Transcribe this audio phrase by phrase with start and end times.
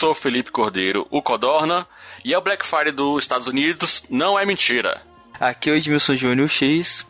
[0.00, 1.86] Sou Felipe Cordeiro, o Codorna,
[2.24, 5.02] e a Black Friday dos Estados Unidos não é mentira.
[5.38, 7.06] Aqui é o Edmilson Júnior X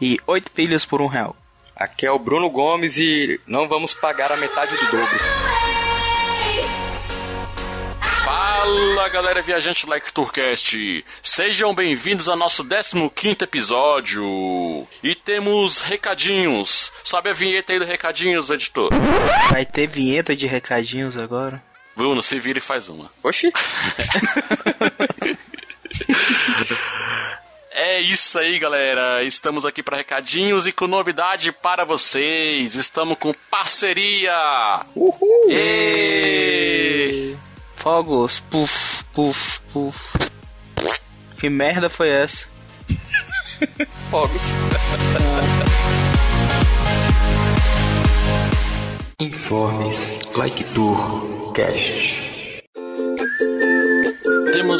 [0.00, 1.36] e 8 pilhas por um real.
[1.76, 5.18] Aqui é o Bruno Gomes e não vamos pagar a metade do dobro.
[8.24, 14.88] Fala galera viajante do Like Tourcast, sejam bem-vindos ao nosso 15 episódio.
[15.02, 16.90] E temos recadinhos.
[17.04, 18.88] Sobe a vinheta aí do recadinhos, editor.
[19.50, 21.68] Vai ter vinheta de recadinhos agora.
[21.96, 23.10] Bruno, se vira e faz uma.
[23.22, 23.52] Oxi!
[27.72, 29.22] É isso aí, galera.
[29.22, 32.74] Estamos aqui para recadinhos e com novidade para vocês.
[32.74, 34.84] Estamos com parceria.
[34.94, 35.50] Uhul!
[35.50, 37.34] Ê!
[37.76, 39.98] Fogos, puf, puf, puf.
[41.38, 42.46] Que merda foi essa?
[44.10, 44.42] Fogos.
[49.20, 52.29] Informes Like Tour Cast.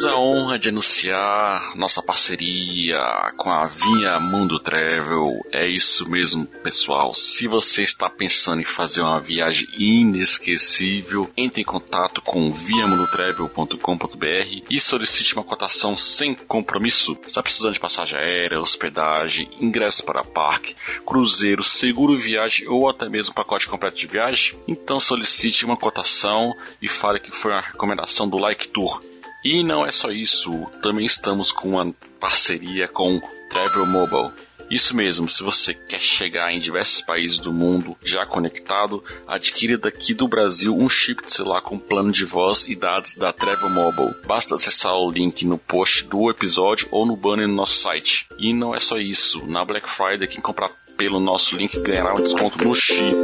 [0.00, 2.98] Temos a honra de anunciar nossa parceria
[3.36, 5.44] com a Via Mundo Travel.
[5.52, 7.12] É isso mesmo, pessoal.
[7.12, 14.80] Se você está pensando em fazer uma viagem inesquecível, entre em contato com viamundotravel.com.br e
[14.80, 17.18] solicite uma cotação sem compromisso.
[17.26, 20.74] Está precisando de passagem aérea, hospedagem, ingresso para parque,
[21.04, 24.54] cruzeiro, seguro viagem ou até mesmo pacote completo de viagem?
[24.66, 29.09] Então solicite uma cotação e fale que foi uma recomendação do Like Tour.
[29.44, 34.30] E não é só isso, também estamos com uma parceria com Travel Mobile.
[34.70, 40.14] Isso mesmo, se você quer chegar em diversos países do mundo já conectado, adquira daqui
[40.14, 44.14] do Brasil um chip de celular com plano de voz e dados da Travel Mobile.
[44.26, 48.28] Basta acessar o link no post do episódio ou no banner no nosso site.
[48.38, 52.22] E não é só isso, na Black Friday quem comprar pelo nosso link ganhará um
[52.22, 53.16] desconto no chip.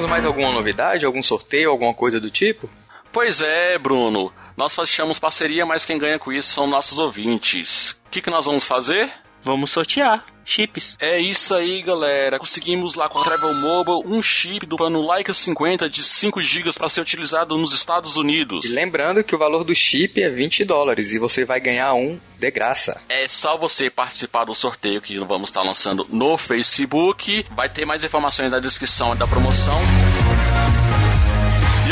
[0.00, 1.04] Temos mais alguma novidade?
[1.04, 1.70] Algum sorteio?
[1.70, 2.70] Alguma coisa do tipo?
[3.12, 4.32] Pois é, Bruno.
[4.56, 7.98] Nós fechamos parceria, mas quem ganha com isso são nossos ouvintes.
[8.06, 9.10] O que, que nós vamos fazer?
[9.42, 10.96] Vamos sortear chips.
[11.00, 12.38] É isso aí, galera.
[12.38, 16.72] Conseguimos lá com a Travel Mobile um chip do plano Leica 50 de 5 GB
[16.72, 18.64] para ser utilizado nos Estados Unidos.
[18.64, 22.18] E lembrando que o valor do chip é 20 dólares e você vai ganhar um
[22.38, 23.00] de graça.
[23.08, 27.44] É só você participar do sorteio que vamos estar lançando no Facebook.
[27.50, 29.78] Vai ter mais informações na descrição da promoção.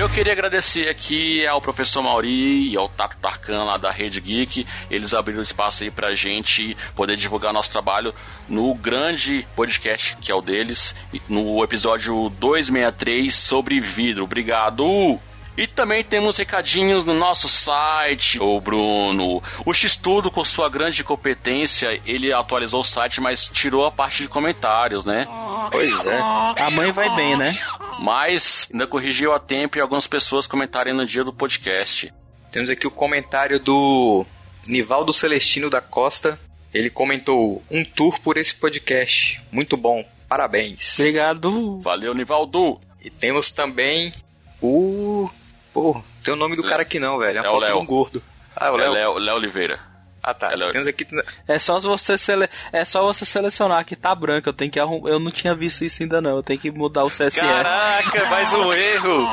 [0.09, 4.67] Eu queria agradecer aqui ao professor Mauri e ao Tato Tarkan lá da Rede Geek.
[4.91, 8.13] Eles abriram espaço aí pra gente poder divulgar nosso trabalho
[8.49, 10.93] no grande podcast que é o deles,
[11.29, 14.25] no episódio 263 sobre vidro.
[14.25, 15.21] Obrigado!
[15.57, 19.43] E também temos recadinhos no nosso site, ô Bruno.
[19.67, 24.29] O X-Tudo, com sua grande competência, ele atualizou o site, mas tirou a parte de
[24.29, 25.27] comentários, né?
[25.71, 26.19] Pois é.
[26.19, 27.59] A mãe vai bem, né?
[27.99, 32.13] Mas ainda corrigiu a tempo e algumas pessoas comentarem no dia do podcast.
[32.53, 34.25] Temos aqui o comentário do
[34.67, 36.39] Nivaldo Celestino da Costa.
[36.73, 39.43] Ele comentou: Um tour por esse podcast.
[39.51, 40.05] Muito bom.
[40.29, 40.99] Parabéns.
[40.99, 41.81] Obrigado.
[41.81, 42.81] Valeu, Nivaldo!
[43.03, 44.13] E temos também
[44.61, 45.29] o.
[45.73, 47.39] Pô, tem o nome do cara aqui não, velho.
[47.41, 47.79] É É o Léo.
[47.81, 48.23] um gordo.
[48.55, 48.93] Ah, o É Léo.
[48.93, 49.81] Léo, Léo Oliveira.
[50.29, 50.53] Ah, tá.
[50.53, 50.73] É Léo.
[50.73, 51.07] Temos aqui.
[51.47, 52.49] É só você sele...
[52.71, 54.49] é só você selecionar que tá branco.
[54.49, 55.09] Eu tenho que arrum...
[55.09, 56.37] eu não tinha visto isso ainda não.
[56.37, 57.41] Eu tenho que mudar o CSS.
[57.41, 59.27] Caraca, mais um erro!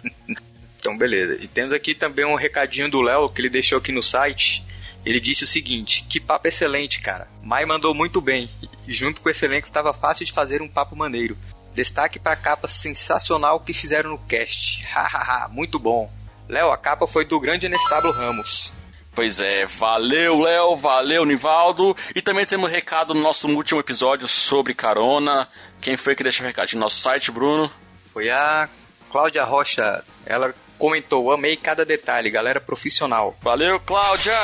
[0.84, 1.42] Então, beleza.
[1.42, 4.66] E temos aqui também um recadinho do Léo que ele deixou aqui no site.
[5.06, 7.26] Ele disse o seguinte: Que papo excelente, cara.
[7.42, 8.50] Mai mandou muito bem.
[8.86, 11.38] E junto com esse elenco estava fácil de fazer um papo maneiro.
[11.74, 14.84] Destaque para a capa sensacional que fizeram no cast.
[14.94, 16.12] Hahaha, muito bom.
[16.50, 18.74] Léo, a capa foi do grande Anestábulo Ramos.
[19.16, 21.96] Pois é, valeu, Léo, valeu, Nivaldo.
[22.16, 25.48] E também temos um recado no nosso último episódio sobre carona.
[25.80, 27.72] Quem foi que deixou o recado no nosso site, Bruno?
[28.12, 28.68] Foi a
[29.12, 30.04] Cláudia Rocha.
[30.26, 33.36] Ela comentou: amei cada detalhe, galera profissional.
[33.42, 34.38] Valeu, Cláudia!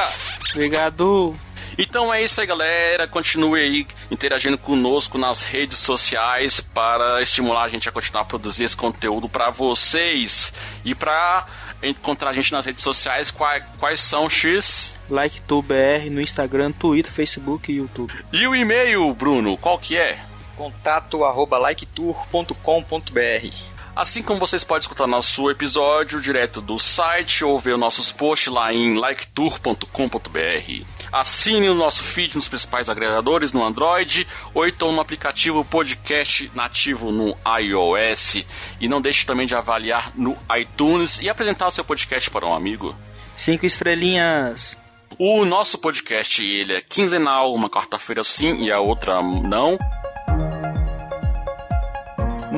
[0.54, 1.36] Obrigado.
[1.78, 3.08] Então é isso aí, galera.
[3.08, 8.66] Continue aí interagindo conosco nas redes sociais para estimular a gente a continuar a produzir
[8.66, 10.52] esse conteúdo para vocês.
[10.84, 11.48] E para
[11.84, 14.96] encontrar a gente nas redes sociais, quais, quais são, X?
[15.10, 18.14] LikeTubeBR no Instagram, Twitter, Facebook e YouTube.
[18.32, 20.20] E o e-mail, Bruno, qual que é?
[20.56, 27.78] Contato arroba liketour.com.br Assim como vocês podem escutar nosso episódio direto do site ou ver
[27.78, 30.86] nossos posts lá em liketour.com.br.
[31.12, 37.12] Assine o nosso feed nos principais agregadores no Android ou então no aplicativo podcast nativo
[37.12, 38.46] no iOS.
[38.80, 42.54] E não deixe também de avaliar no iTunes e apresentar o seu podcast para um
[42.54, 42.96] amigo.
[43.36, 44.78] Cinco estrelinhas.
[45.18, 49.78] O nosso podcast ele é quinzenal, uma quarta-feira sim e a outra não.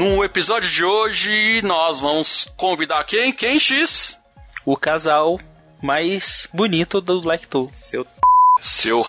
[0.01, 3.31] No episódio de hoje, nós vamos convidar quem?
[3.31, 4.17] Quem, X?
[4.65, 5.39] O casal
[5.79, 7.69] mais bonito do Like Tu.
[7.71, 8.03] Seu
[8.59, 9.03] Seu.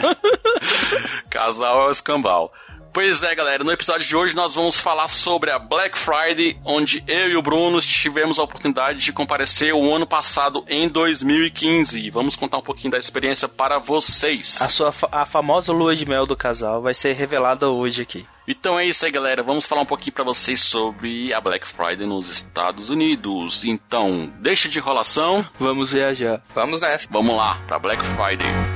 [1.28, 2.50] Casal é o escambau.
[2.96, 7.04] Pois é, galera, no episódio de hoje nós vamos falar sobre a Black Friday, onde
[7.06, 12.00] eu e o Bruno tivemos a oportunidade de comparecer o ano passado, em 2015.
[12.00, 14.62] E vamos contar um pouquinho da experiência para vocês.
[14.62, 18.26] A sua fa- a famosa lua de mel do casal vai ser revelada hoje aqui.
[18.48, 19.42] Então é isso aí, galera.
[19.42, 23.62] Vamos falar um pouquinho para vocês sobre a Black Friday nos Estados Unidos.
[23.62, 25.46] Então, deixa de enrolação.
[25.58, 26.40] Vamos viajar.
[26.54, 27.06] Vamos nessa.
[27.10, 28.75] Vamos lá, pra Black Friday.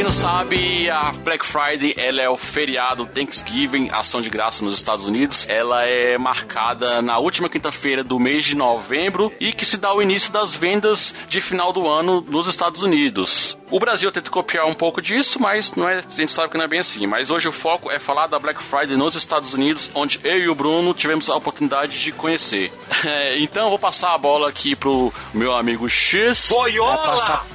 [0.00, 4.74] Quem não sabe, a Black Friday ela é o feriado Thanksgiving, ação de graça nos
[4.74, 5.44] Estados Unidos.
[5.46, 10.00] Ela é marcada na última quinta-feira do mês de novembro e que se dá o
[10.00, 13.58] início das vendas de final do ano nos Estados Unidos.
[13.70, 16.64] O Brasil tenta copiar um pouco disso, mas não é, a gente sabe que não
[16.64, 17.06] é bem assim.
[17.06, 20.48] Mas hoje o foco é falar da Black Friday nos Estados Unidos, onde eu e
[20.48, 22.72] o Bruno tivemos a oportunidade de conhecer.
[23.02, 26.50] É, então eu vou passar a bola aqui pro meu amigo X.
[26.50, 27.46] Vai passar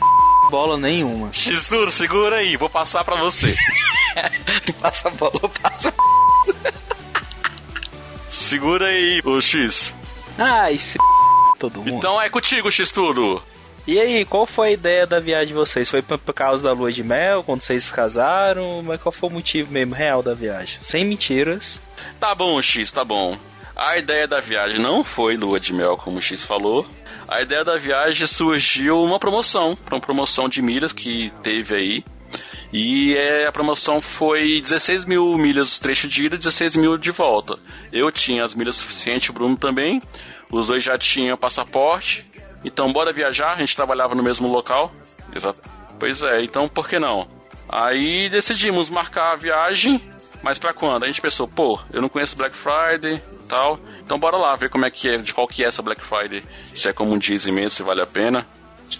[0.49, 1.31] bola nenhuma.
[1.33, 3.55] X tudo, segura aí, vou passar pra você.
[4.81, 5.93] Passa a bola, passa.
[8.29, 9.95] Segura aí, o X.
[10.37, 10.97] Ai, se
[11.59, 11.95] todo mundo.
[11.95, 13.41] Então é contigo, X tudo.
[13.87, 15.89] E aí, qual foi a ideia da viagem de vocês?
[15.89, 18.81] Foi por causa da lua de mel, quando vocês se casaram?
[18.83, 20.79] Mas qual foi o motivo mesmo real da viagem?
[20.81, 21.79] Sem mentiras.
[22.19, 23.37] Tá bom, X, tá bom.
[23.75, 26.85] A ideia da viagem não foi lua de mel, como o X falou.
[27.27, 32.05] A ideia da viagem surgiu uma promoção, uma promoção de milhas que teve aí.
[32.71, 37.11] E é, a promoção foi 16 mil milhas trecho de ida e 16 mil de
[37.11, 37.57] volta.
[37.91, 40.01] Eu tinha as milhas suficientes, o Bruno também.
[40.51, 42.29] Os dois já tinham passaporte.
[42.63, 43.53] Então, bora viajar.
[43.53, 44.93] A gente trabalhava no mesmo local.
[45.33, 45.61] Exato.
[45.99, 47.27] Pois é, então por que não?
[47.67, 50.01] Aí decidimos marcar a viagem,
[50.45, 51.03] mas pra quando?
[51.03, 53.79] A gente pensou, pô, eu não conheço Black Friday e tal.
[54.01, 56.43] Então bora lá ver como é que é, de qual que é essa Black Friday.
[56.71, 58.45] Se é como dizem mesmo, se vale a pena.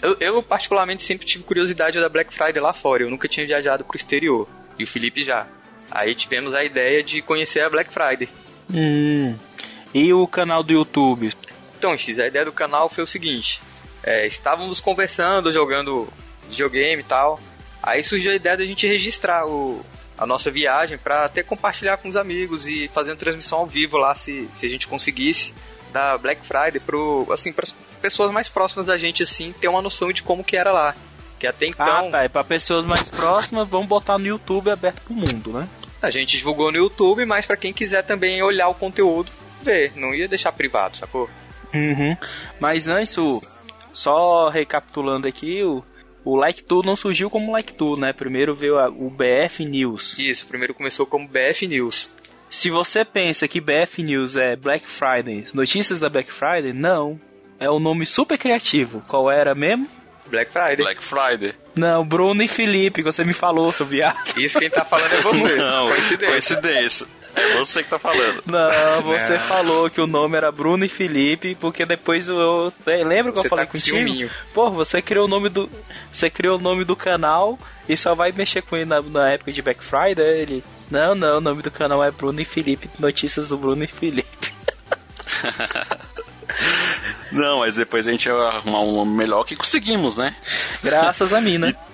[0.01, 3.03] Eu, eu, particularmente, sempre tive curiosidade da Black Friday lá fora.
[3.03, 4.47] Eu nunca tinha viajado pro exterior.
[4.79, 5.45] E o Felipe já.
[5.91, 8.27] Aí tivemos a ideia de conhecer a Black Friday.
[8.73, 9.35] Hum.
[9.93, 11.31] E o canal do YouTube?
[11.77, 13.61] Então, X, a ideia do canal foi o seguinte:
[14.03, 16.11] é, estávamos conversando, jogando
[16.49, 17.39] videogame e tal.
[17.83, 19.85] Aí surgiu a ideia da gente registrar o,
[20.17, 23.97] a nossa viagem para até compartilhar com os amigos e fazer uma transmissão ao vivo
[23.97, 25.53] lá, se, se a gente conseguisse,
[25.91, 29.81] da Black Friday pro, assim, para as pessoas mais próximas da gente, assim, ter uma
[29.81, 30.95] noção de como que era lá.
[31.37, 32.25] Que até então Ah, tá.
[32.25, 35.67] E pra pessoas mais próximas, vamos botar no YouTube aberto pro mundo, né?
[36.05, 39.31] a gente divulgou no YouTube, mas para quem quiser também olhar o conteúdo,
[39.61, 39.91] ver.
[39.95, 41.29] Não ia deixar privado, sacou?
[41.73, 42.15] Uhum.
[42.59, 43.41] Mas antes, o,
[43.93, 45.83] só recapitulando aqui, o,
[46.25, 48.11] o Like Tu não surgiu como Like Tu, né?
[48.11, 50.17] Primeiro veio a- o BF News.
[50.19, 52.13] Isso, primeiro começou como BF News.
[52.49, 57.19] Se você pensa que BF News é Black Friday, notícias da Black Friday, não.
[57.59, 59.01] É um nome super criativo.
[59.07, 59.87] Qual era mesmo?
[60.27, 60.77] Black Friday.
[60.77, 61.53] Black Friday.
[61.75, 64.17] Não, Bruno e Felipe, que você me falou, seu viado.
[64.37, 65.55] Isso quem tá falando é você.
[65.57, 66.27] Não, Coincidência.
[66.27, 67.07] coincidência.
[67.35, 68.43] É você que tá falando.
[68.45, 72.71] Não, você falou que o nome era Bruno e Felipe, porque depois eu.
[72.85, 73.97] lembra que Você eu falei tá com contigo?
[73.97, 74.29] ciúminho.
[74.53, 75.69] Pô, você criou o nome do.
[76.11, 79.51] Você criou o nome do canal e só vai mexer com ele na, na época
[79.51, 80.25] de Black Friday?
[80.39, 80.63] Ele.
[80.89, 82.89] Não, não, o nome do canal é Bruno e Felipe.
[82.99, 84.53] Notícias do Bruno e Felipe.
[87.31, 90.35] Não, mas depois a gente ia arrumar um nome melhor que conseguimos, né?
[90.83, 91.73] Graças a mim, né?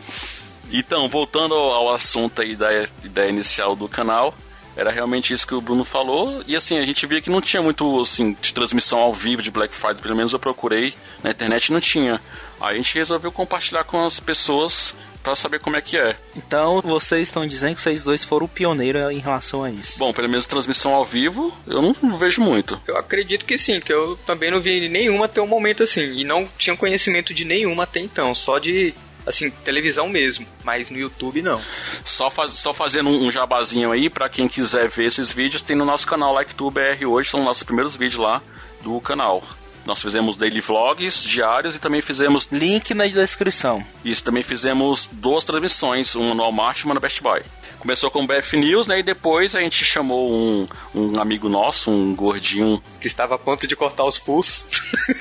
[0.74, 2.70] Então, voltando ao ao assunto aí da
[3.04, 4.34] ideia inicial do canal,
[4.76, 6.44] era realmente isso que o Bruno falou.
[6.48, 9.52] E assim, a gente via que não tinha muito assim, de transmissão ao vivo de
[9.52, 12.20] Black Friday, pelo menos eu procurei na internet não tinha.
[12.60, 16.16] Aí a gente resolveu compartilhar com as pessoas para saber como é que é.
[16.36, 19.98] Então vocês estão dizendo que vocês dois foram pioneiros em relação a isso.
[20.00, 22.80] Bom, pelo menos transmissão ao vivo, eu não, não vejo muito.
[22.88, 26.02] Eu acredito que sim, que eu também não vi nenhuma até um momento assim.
[26.02, 28.94] E não tinha conhecimento de nenhuma até então, só de,
[29.26, 30.46] assim, televisão mesmo.
[30.64, 31.62] Mas no YouTube não.
[32.04, 35.76] Só, faz, só fazendo um, um jabazinho aí, para quem quiser ver esses vídeos, tem
[35.76, 38.42] no nosso canal LikeTubeBR hoje, são nossos primeiros vídeos lá
[38.82, 39.44] do canal.
[39.86, 43.84] Nós fizemos daily vlogs diários e também fizemos Link na descrição.
[44.06, 47.42] Isso, também fizemos duas transmissões, uma no Walmart e uma no Best Buy.
[47.80, 49.00] Começou com o BF News, né?
[49.00, 52.82] E depois a gente chamou um, um amigo nosso, um gordinho.
[53.00, 54.66] Que estava a ponto de cortar os pulsos.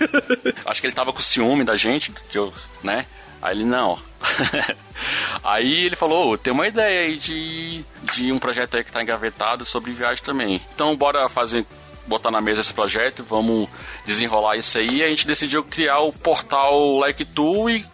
[0.67, 2.53] Acho que ele tava com ciúme da gente, que eu,
[2.83, 3.07] né?
[3.43, 3.99] Aí ele, não.
[5.43, 9.03] aí ele falou, "Ô, tem uma ideia aí de, de um projeto aí que tá
[9.03, 10.61] engavetado sobre viagem também.
[10.75, 11.65] Então bora fazer,
[12.07, 13.69] botar na mesa esse projeto, vamos
[14.05, 15.03] desenrolar isso aí.
[15.03, 17.87] A gente decidiu criar o portal Like Tu e,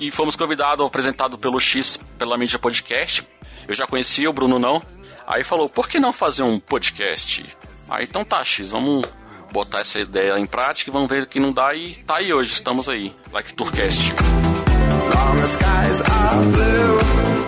[0.00, 3.26] e fomos convidados, apresentado pelo X, pela mídia podcast.
[3.68, 4.82] Eu já conhecia, o Bruno não.
[5.26, 7.44] Aí falou, por que não fazer um podcast?
[7.88, 9.04] Aí então tá, X, vamos
[9.52, 12.32] botar essa ideia em prática e vamos ver o que não dá e tá aí
[12.32, 14.12] hoje, estamos aí, Like Tourcast.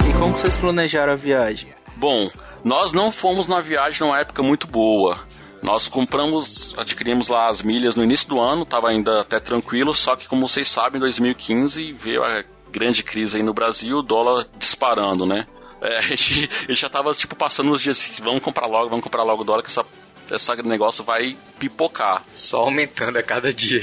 [0.09, 1.69] E como vocês planejaram a viagem?
[1.97, 2.31] Bom,
[2.63, 5.19] nós não fomos na viagem numa época muito boa.
[5.63, 10.15] Nós compramos, adquirimos lá as milhas no início do ano, tava ainda até tranquilo, só
[10.15, 14.47] que como vocês sabem, em 2015 veio a grande crise aí no Brasil, o dólar
[14.59, 15.47] disparando, né?
[15.81, 18.89] É, a gente, a gente já tava tipo passando os dias assim, vamos comprar logo,
[18.89, 19.85] vamos comprar logo o dólar, que essa,
[20.31, 22.23] esse negócio vai pipocar.
[22.33, 23.83] Só aumentando a cada dia.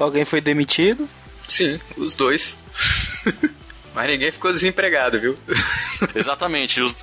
[0.00, 1.08] Alguém foi demitido?
[1.46, 2.56] Sim, os dois.
[3.94, 5.38] Mas ninguém ficou desempregado, viu?
[6.14, 6.96] Exatamente, os,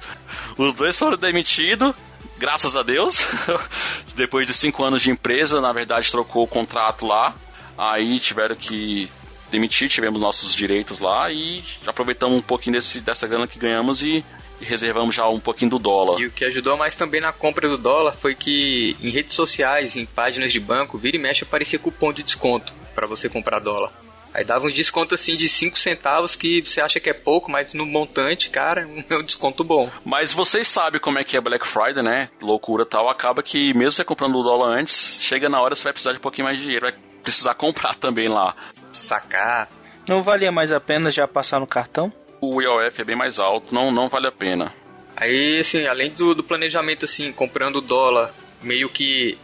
[0.58, 1.94] os dois foram demitidos,
[2.38, 3.26] graças a Deus.
[4.16, 7.34] Depois de cinco anos de empresa, na verdade, trocou o contrato lá.
[7.78, 9.10] Aí tiveram que
[9.50, 14.24] demitir, tivemos nossos direitos lá e aproveitamos um pouquinho desse, dessa grana que ganhamos e,
[14.60, 16.20] e reservamos já um pouquinho do dólar.
[16.20, 19.96] E o que ajudou mais também na compra do dólar foi que em redes sociais,
[19.96, 23.92] em páginas de banco, vira e mexe aparecia cupom de desconto para você comprar dólar.
[24.34, 27.74] Aí dava uns descontos assim de 5 centavos que você acha que é pouco, mas
[27.74, 29.90] no montante, cara, é um desconto bom.
[30.06, 32.30] Mas vocês sabem como é que é Black Friday, né?
[32.42, 33.10] Loucura tal.
[33.10, 36.20] Acaba que mesmo você comprando o dólar antes, chega na hora você vai precisar de
[36.20, 36.86] um pouquinho mais de dinheiro.
[36.86, 38.56] Vai precisar comprar também lá.
[38.92, 39.70] Sacar.
[40.08, 42.12] Não valia mais a pena já passar no cartão?
[42.40, 44.74] O IOF é bem mais alto, não, não vale a pena.
[45.16, 48.34] Aí, assim, além do, do planejamento, assim, comprando dólar
[48.64, 49.38] meio que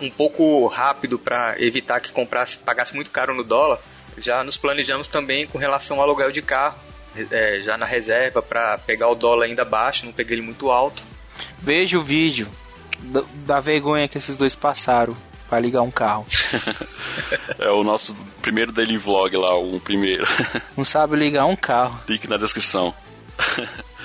[0.00, 3.78] um pouco rápido para evitar que comprasse, pagasse muito caro no dólar,
[4.18, 6.78] já nos planejamos também com relação ao aluguel de carro,
[7.30, 11.02] é, já na reserva para pegar o dólar ainda baixo, não pegar ele muito alto.
[11.58, 12.48] Veja o vídeo
[13.00, 15.16] da, da vergonha que esses dois passaram
[15.48, 16.26] pra ligar um carro.
[17.58, 20.26] É o nosso primeiro daily vlog lá, o primeiro.
[20.76, 21.98] Não sabe ligar um carro.
[22.06, 22.94] Link na descrição.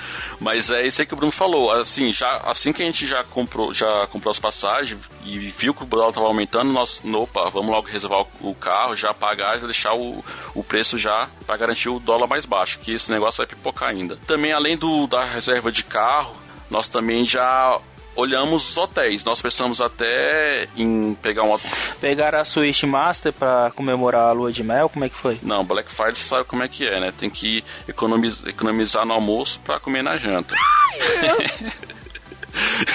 [0.42, 1.70] Mas é isso aí que o Bruno falou.
[1.72, 5.84] Assim, já, assim que a gente já comprou, já comprou as passagens e viu que
[5.84, 9.60] o dólar estava aumentando, nós, opa, vamos logo reservar o, o carro, já pagar e
[9.60, 13.46] deixar o, o preço já para garantir o dólar mais baixo, que esse negócio vai
[13.46, 14.16] pipocar ainda.
[14.26, 16.34] Também, além do, da reserva de carro,
[16.68, 17.80] nós também já
[18.16, 19.24] olhamos os hotéis.
[19.24, 21.70] Nós pensamos até em pegar um hotel.
[22.00, 24.88] Pegaram a Switch Master pra comemorar a lua de mel?
[24.88, 25.38] Como é que foi?
[25.42, 27.12] Não, Black Friday você sabe como é que é, né?
[27.16, 30.54] Tem que economiz- economizar no almoço pra comer na janta.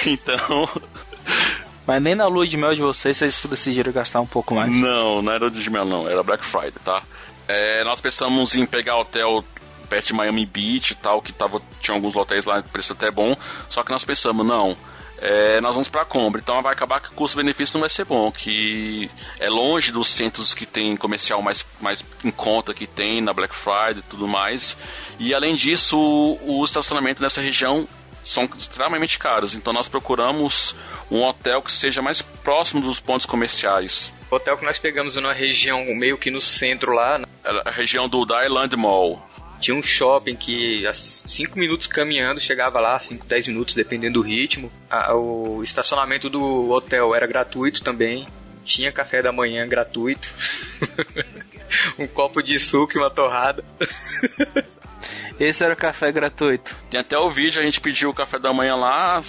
[0.06, 0.68] então,
[1.86, 4.70] Mas nem na lua de mel de vocês vocês decidiram gastar um pouco mais.
[4.72, 7.02] não, não era de mel, não, era Black Friday, tá?
[7.48, 9.42] É, nós pensamos em pegar hotel
[9.88, 13.34] perto de Miami Beach e tal, que tava, tinha alguns hotéis lá, preço até bom,
[13.70, 14.76] só que nós pensamos, não,
[15.20, 18.30] é, nós vamos pra compra, então vai acabar que o custo-benefício não vai ser bom,
[18.30, 23.32] que é longe dos centros que tem comercial mais, mais em conta que tem na
[23.32, 24.76] Black Friday e tudo mais,
[25.18, 27.88] e além disso, o, o estacionamento nessa região
[28.22, 30.74] são extremamente caros, então nós procuramos
[31.10, 34.12] um hotel que seja mais próximo dos pontos comerciais.
[34.30, 37.20] O hotel que nós pegamos numa região meio que no centro lá,
[37.64, 39.26] a região do da Island Mall.
[39.60, 44.26] Tinha um shopping que a 5 minutos caminhando chegava lá, 5, 10 minutos, dependendo do
[44.26, 44.70] ritmo.
[44.88, 48.26] A- o estacionamento do hotel era gratuito também.
[48.64, 50.28] Tinha café da manhã gratuito.
[51.98, 53.64] um copo de suco e uma torrada.
[55.40, 56.74] Esse era o café gratuito.
[56.90, 59.20] Tem até o vídeo, a gente pediu o café da manhã lá,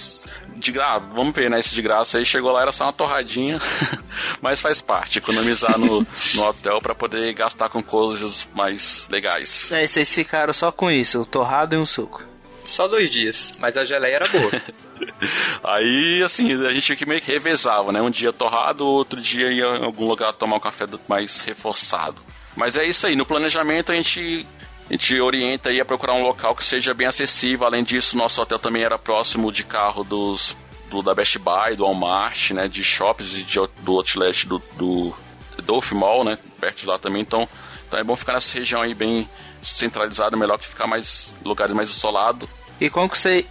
[0.60, 3.58] de graça, vamos ver, né, esse de graça aí, chegou lá, era só uma torradinha,
[4.40, 9.72] mas faz parte, economizar no, no hotel pra poder gastar com coisas mais legais.
[9.72, 12.24] Aí vocês ficaram só com isso, o torrado e um suco.
[12.62, 14.50] Só dois dias, mas a geleia era boa.
[15.64, 19.64] Aí, assim, a gente que meio que revezava, né, um dia torrado, outro dia ia
[19.64, 22.22] em algum lugar tomar um café mais reforçado.
[22.54, 24.46] Mas é isso aí, no planejamento a gente
[24.90, 27.64] a gente orienta aí a procurar um local que seja bem acessível.
[27.64, 30.56] Além disso, nosso hotel também era próximo de carro dos
[30.90, 35.14] do, da Best Buy, do Walmart, né, de shops e de, do outlet do, do
[35.62, 37.22] Dolphin Mall, né, perto de lá também.
[37.22, 37.48] Então,
[37.86, 39.28] então é bom ficar nessa região aí bem
[39.62, 42.48] centralizado, melhor que ficar mais lugares mais isolados.
[42.80, 43.46] E como que você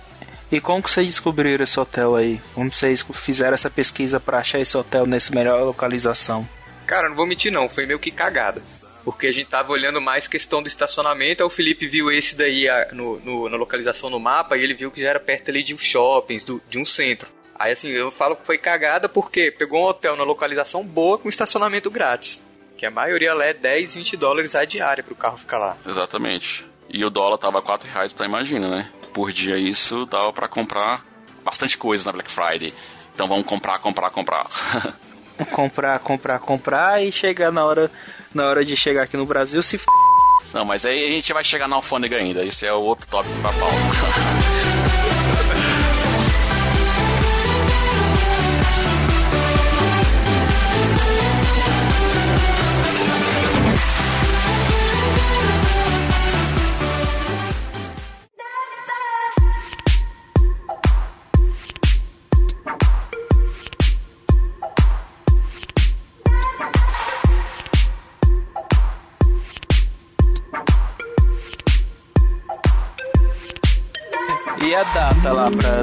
[0.52, 2.42] e como que vocês descobriram esse hotel aí?
[2.54, 6.46] Como vocês fizeram essa pesquisa pra achar esse hotel nessa melhor localização?
[6.86, 8.62] Cara, não vou mentir não, foi meio que cagada.
[9.12, 12.68] Porque a gente tava olhando mais questão do estacionamento, aí o Felipe viu esse daí
[12.70, 15.64] a- no, no- na localização no mapa e ele viu que já era perto ali
[15.64, 17.28] de um shoppings, do- de um centro.
[17.58, 21.28] Aí assim, eu falo que foi cagada porque pegou um hotel na localização boa com
[21.28, 22.42] estacionamento grátis.
[22.78, 25.78] Que a maioria lá é 10, 20 dólares a diária pro carro ficar lá.
[25.86, 26.66] Exatamente.
[26.88, 28.90] E o dólar tava 4 reais, então imagina, né?
[29.14, 31.06] Por dia isso dava pra comprar
[31.44, 32.74] bastante coisa na Black Friday.
[33.14, 34.46] Então vamos comprar, comprar, comprar.
[35.52, 37.90] Comprar, comprar, comprar e chegar na hora
[38.34, 39.86] na hora de chegar aqui no Brasil se f...
[40.54, 42.44] Não, mas aí a gente vai chegar na alfândega ainda.
[42.44, 43.76] Esse é o outro tópico pra pauta.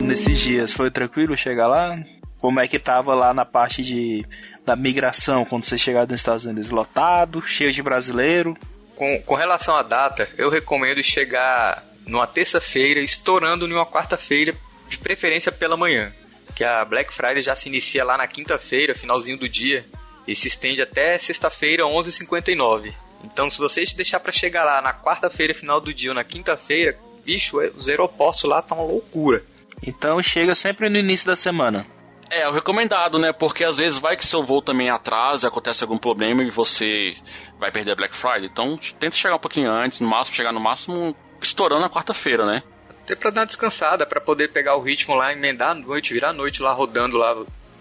[0.07, 0.73] nesses dias?
[0.73, 1.99] Foi tranquilo chegar lá?
[2.39, 4.25] Como é que tava lá na parte de
[4.65, 6.71] da migração quando você chegar nos Estados Unidos?
[6.71, 8.57] Lotado, cheio de brasileiro?
[8.95, 14.55] Com, com relação à data, eu recomendo chegar numa terça-feira, estourando numa quarta-feira,
[14.89, 16.13] de preferência pela manhã.
[16.55, 19.85] Que a Black Friday já se inicia lá na quinta-feira, finalzinho do dia,
[20.27, 22.95] e se estende até sexta-feira, 11h59.
[23.25, 26.97] Então, se vocês deixar pra chegar lá na quarta-feira, final do dia ou na quinta-feira,
[27.25, 29.45] bicho, os aeroportos lá tá uma loucura.
[29.83, 31.87] Então chega sempre no início da semana.
[32.31, 33.33] É, o recomendado, né?
[33.33, 37.17] Porque às vezes vai que seu voo também atrasa, acontece algum problema e você
[37.59, 38.47] vai perder a Black Friday.
[38.47, 42.63] Então tenta chegar um pouquinho antes, no máximo, chegar no máximo estourando na quarta-feira, né?
[42.91, 46.31] Até pra dar uma descansada, pra poder pegar o ritmo lá, emendar a noite, virar
[46.31, 47.37] a noite lá, rodando lá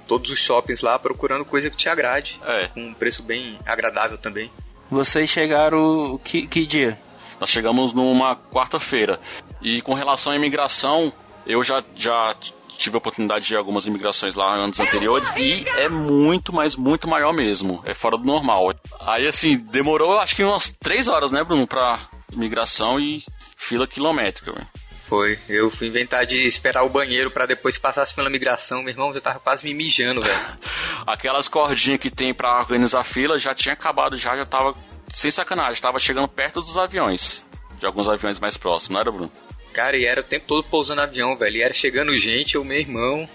[0.07, 2.39] todos os shoppings lá, procurando coisa que te agrade.
[2.45, 2.67] É.
[2.67, 4.51] Com um preço bem agradável também.
[4.91, 6.99] Vocês chegaram que, que dia?
[7.39, 9.19] Nós chegamos numa quarta-feira.
[9.61, 11.11] E com relação à imigração,
[11.45, 12.35] eu já, já
[12.77, 17.33] tive a oportunidade de algumas imigrações lá anos anteriores e é muito, mas muito maior
[17.33, 17.81] mesmo.
[17.85, 18.73] É fora do normal.
[19.01, 21.99] Aí, assim, demorou acho que umas três horas, né, Bruno, pra
[22.31, 23.23] imigração e
[23.55, 24.67] fila quilométrica, velho.
[25.07, 25.37] Foi.
[25.47, 28.81] Eu fui inventar de esperar o banheiro pra depois passasse pela migração.
[28.81, 30.39] Meu irmão, eu tava quase me mijando, velho.
[31.05, 34.75] Aquelas cordinhas que tem pra organizar fila já tinha acabado já, já tava,
[35.13, 37.45] sem sacanagem, tava chegando perto dos aviões.
[37.79, 39.31] De alguns aviões mais próximos, não era, Bruno?
[39.75, 41.57] Cara, e era o tempo todo pousando avião, velho.
[41.57, 43.27] E era chegando gente, o meu irmão.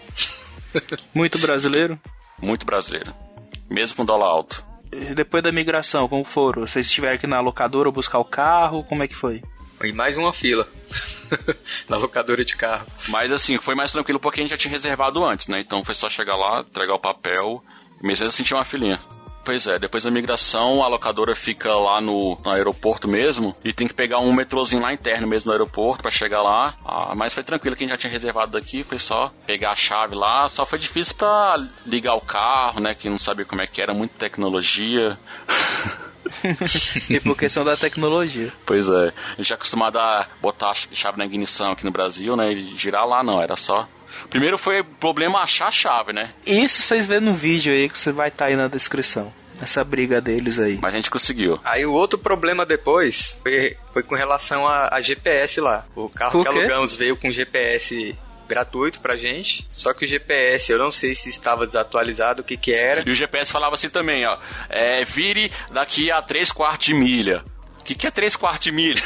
[1.13, 2.01] Muito brasileiro?
[2.41, 3.15] Muito brasileiro.
[3.69, 4.65] Mesmo com dólar alto.
[4.91, 6.67] E depois da migração, como foram?
[6.67, 8.83] Vocês tiveram que ir na locadora buscar o carro?
[8.85, 9.43] Como é que foi?
[9.85, 10.67] E mais uma fila.
[11.89, 12.87] Na locadora de carro.
[13.09, 15.61] Mas assim, foi mais tranquilo porque a gente já tinha reservado antes, né?
[15.61, 17.63] Então foi só chegar lá, entregar o papel,
[18.03, 19.01] e mesmo assim tinha uma filinha.
[19.51, 23.89] Pois é, depois da migração, a locadora fica lá no, no aeroporto mesmo e tem
[23.89, 26.77] que pegar um metrôzinho lá interno mesmo no aeroporto pra chegar lá.
[26.85, 29.75] Ah, mas foi tranquilo que a gente já tinha reservado daqui, foi só pegar a
[29.75, 30.49] chave lá.
[30.49, 32.95] Só foi difícil pra ligar o carro, né?
[32.95, 35.19] Que não sabia como é que era, muita tecnologia.
[37.11, 38.53] E por questão da tecnologia.
[38.65, 42.37] Pois é, a gente é acostumado a botar a chave na ignição aqui no Brasil,
[42.37, 42.53] né?
[42.53, 43.89] E girar lá não, era só.
[44.29, 46.33] Primeiro foi problema achar a chave, né?
[46.47, 49.33] Isso vocês vê no vídeo aí que você vai estar aí na descrição.
[49.61, 50.79] Essa briga deles aí.
[50.81, 51.61] Mas a gente conseguiu.
[51.65, 55.87] Aí o outro problema depois foi, foi com relação a, a GPS lá.
[55.95, 58.17] O carro Por que alugamos veio com GPS
[58.49, 59.67] gratuito pra gente.
[59.71, 63.05] Só que o GPS, eu não sei se estava desatualizado, o que que era.
[63.07, 64.39] E o GPS falava assim também, ó.
[64.69, 67.45] É, vire daqui a 3 quartos de milha.
[67.79, 69.03] O que, que é 3 quartos de milha?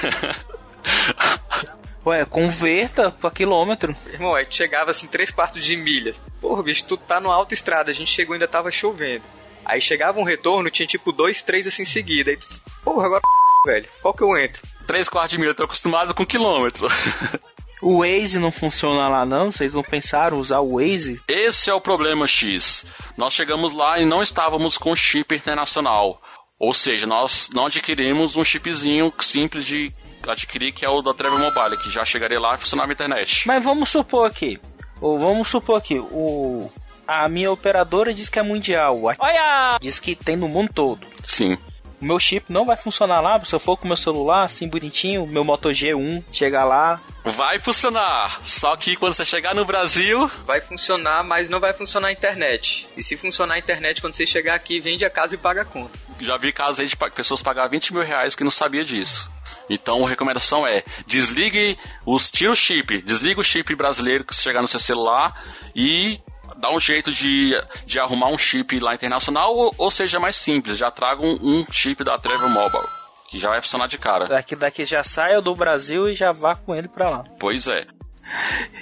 [2.07, 3.97] Ué, converta pra quilômetro.
[4.13, 6.15] Irmão, aí tu chegava assim, três quartos de milha.
[6.41, 9.25] Porra, bicho, tu tá numa autoestrada, a gente chegou ainda tava chovendo.
[9.65, 12.31] Aí chegava um retorno, tinha tipo dois, três assim em seguida.
[12.31, 12.39] Aí
[12.83, 13.23] porra, agora,
[13.67, 14.63] velho, qual que eu entro?
[14.87, 16.87] Três quartos de milha, eu tô acostumado com quilômetro.
[17.83, 19.53] O Waze não funciona lá não?
[19.53, 21.21] Vocês não pensaram usar o Waze?
[21.29, 22.87] Esse é o problema X.
[23.15, 26.19] Nós chegamos lá e não estávamos com chip internacional.
[26.59, 29.93] Ou seja, nós não adquirimos um chipzinho simples de
[30.27, 33.47] adquirir, que é o da Travel Mobile, que já chegaria lá e funcionava a internet.
[33.47, 34.59] Mas vamos supor aqui,
[34.99, 36.71] ou vamos supor aqui, o
[37.07, 39.03] a minha operadora diz que é mundial.
[39.19, 39.79] Olha!
[39.81, 41.07] Diz que tem no mundo todo.
[41.23, 41.59] Sim.
[42.01, 45.27] O meu chip não vai funcionar lá, se eu for com meu celular, assim bonitinho,
[45.27, 47.01] meu Moto G1, chegar lá.
[47.25, 48.41] Vai funcionar.
[48.43, 52.87] Só que quando você chegar no Brasil, Vai funcionar, mas não vai funcionar a internet.
[52.97, 55.65] E se funcionar a internet, quando você chegar aqui, vende a casa e paga a
[55.65, 55.99] conta.
[56.21, 59.31] já vi casos aí de pessoas pagar 20 mil reais que não sabia disso.
[59.71, 64.43] Então a recomendação é desligue os tira o chip, desliga o chip brasileiro que você
[64.43, 65.33] chegar no seu celular
[65.75, 66.21] e
[66.65, 67.53] dá um jeito de,
[67.85, 71.67] de arrumar um chip lá internacional ou, ou seja mais simples, já traga um, um
[71.71, 72.89] chip da Travel Mobile
[73.29, 74.29] que já vai funcionar de cara.
[74.29, 77.25] Daqui daqui já saia do Brasil e já vá com ele pra lá.
[77.39, 77.85] Pois é.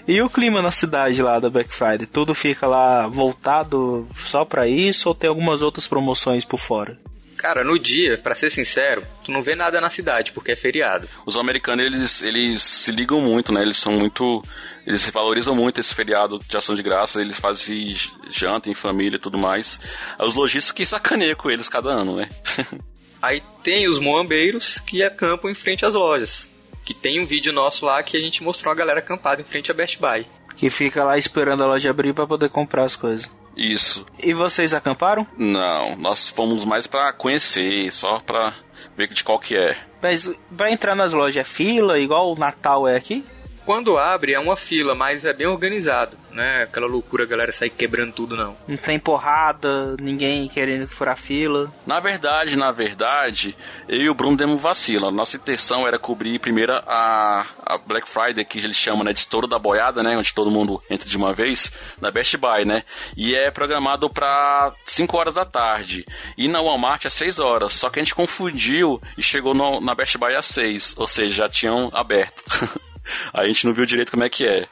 [0.07, 2.07] E o clima na cidade lá da Black Friday?
[2.07, 6.99] Tudo fica lá voltado só pra isso ou tem algumas outras promoções por fora?
[7.43, 11.09] Cara, no dia, pra ser sincero, tu não vê nada na cidade, porque é feriado.
[11.27, 13.63] Os americanos eles, eles se ligam muito, né?
[13.63, 14.41] Eles são muito
[14.87, 17.97] eles valorizam muito esse feriado de ação de graça, eles fazem
[18.31, 19.81] janta em família e tudo mais.
[20.21, 22.29] Os lojistas que sacaneiam com eles cada ano, né?
[23.21, 26.49] Aí tem os moambeiros que acampam em frente às lojas.
[26.85, 29.69] Que tem um vídeo nosso lá que a gente mostrou uma galera acampada em frente
[29.69, 30.27] à Best Buy.
[30.57, 33.29] Que fica lá esperando a loja abrir pra poder comprar as coisas.
[33.57, 34.07] Isso.
[34.19, 35.27] E vocês acamparam?
[35.37, 38.55] Não, nós fomos mais pra conhecer, só pra
[38.97, 39.77] ver de qual que é.
[40.01, 43.25] Mas vai entrar nas lojas é fila, igual o Natal é aqui?
[43.65, 46.63] Quando abre é uma fila, mas é bem organizado, né?
[46.65, 48.57] Aquela loucura a galera sair quebrando tudo não.
[48.67, 51.73] Não tem porrada, ninguém querendo furar fila.
[51.87, 53.57] Na verdade, na verdade,
[53.89, 55.11] eu e o Bruno demos vacila.
[55.11, 59.47] Nossa intenção era cobrir primeiro a, a Black Friday, que eles chamam né, de estouro
[59.47, 60.17] da boiada, né?
[60.17, 61.71] Onde todo mundo entra de uma vez,
[62.01, 62.83] na Best Buy, né?
[63.17, 66.05] E é programado pra 5 horas da tarde.
[66.37, 67.73] E na Walmart às 6 horas.
[67.75, 70.95] Só que a gente confundiu e chegou no- na Best Buy às 6.
[70.99, 72.43] Ou seja, já tinham aberto.
[73.33, 74.67] A gente não viu direito como é que é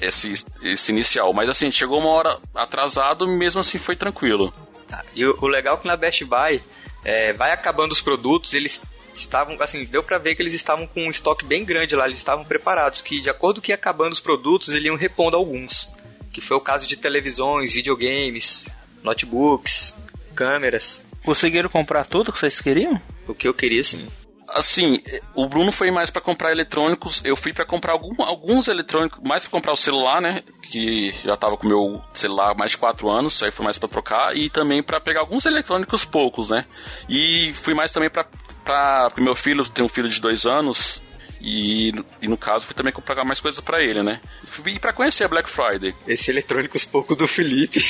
[0.00, 1.32] esse, esse inicial.
[1.32, 4.52] Mas assim, chegou uma hora atrasado, mesmo assim foi tranquilo.
[4.86, 5.04] Tá.
[5.14, 6.62] E o, o legal é que na Best Buy
[7.04, 8.82] é, vai acabando os produtos, eles
[9.14, 12.18] estavam, assim, deu pra ver que eles estavam com um estoque bem grande lá, eles
[12.18, 15.94] estavam preparados, que de acordo com ia acabando os produtos, eles iam repondo alguns.
[16.32, 18.66] Que foi o caso de televisões, videogames,
[19.02, 19.94] notebooks,
[20.34, 21.02] câmeras.
[21.24, 23.00] Conseguiram comprar tudo que vocês queriam?
[23.26, 24.08] O que eu queria, sim.
[24.54, 25.02] Assim,
[25.34, 29.42] o Bruno foi mais pra comprar eletrônicos, eu fui pra comprar algum- alguns eletrônicos, mais
[29.42, 30.42] pra comprar o celular, né?
[30.62, 33.78] Que já tava com o meu celular há mais de 4 anos, aí foi mais
[33.78, 36.64] pra trocar, e também pra pegar alguns eletrônicos poucos, né?
[37.08, 38.24] E fui mais também pra.
[38.64, 41.02] pra porque meu filho tem um filho de 2 anos,
[41.40, 44.20] e, e no caso fui também comprar mais coisas pra ele, né?
[44.66, 45.94] E pra conhecer a Black Friday.
[46.06, 47.80] Esse eletrônicos poucos do Felipe.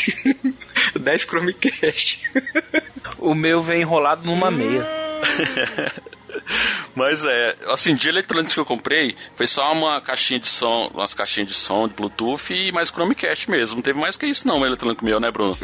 [0.99, 2.21] 10 Chromecast.
[3.19, 4.87] O meu vem enrolado numa meia.
[6.95, 11.15] Mas é, assim, de eletrônicos que eu comprei, foi só uma caixinha de som, umas
[11.15, 13.77] caixinhas de som de Bluetooth e mais Chromecast mesmo.
[13.77, 15.57] Não teve mais que isso não, um eletrônico meu, né, Bruno?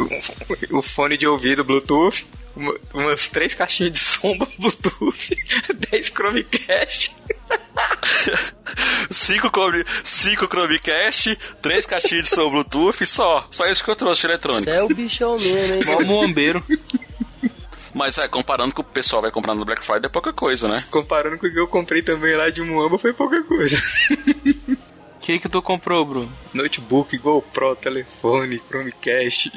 [0.71, 5.37] o fone de ouvido Bluetooth, uma- umas três caixinhas de som Bluetooth,
[5.91, 7.13] 10 Chromecast.
[9.11, 9.51] cinco,
[10.03, 13.47] cinco Chromecast, três caixinhas de som Bluetooth só.
[13.51, 14.71] Só isso que eu trouxe de eletrônico.
[14.71, 15.81] É o bichão mesmo, hein?
[15.81, 16.65] Igual o muambeiro.
[17.95, 20.33] Mas é, comparando com o que o pessoal vai comprar no Black Friday é pouca
[20.33, 20.85] coisa, né?
[20.91, 23.81] Comparando com o que eu comprei também lá de Muamba, foi pouca coisa.
[25.25, 26.31] O que que tu comprou, Bruno?
[26.53, 29.51] Notebook, GoPro, telefone, Chromecast.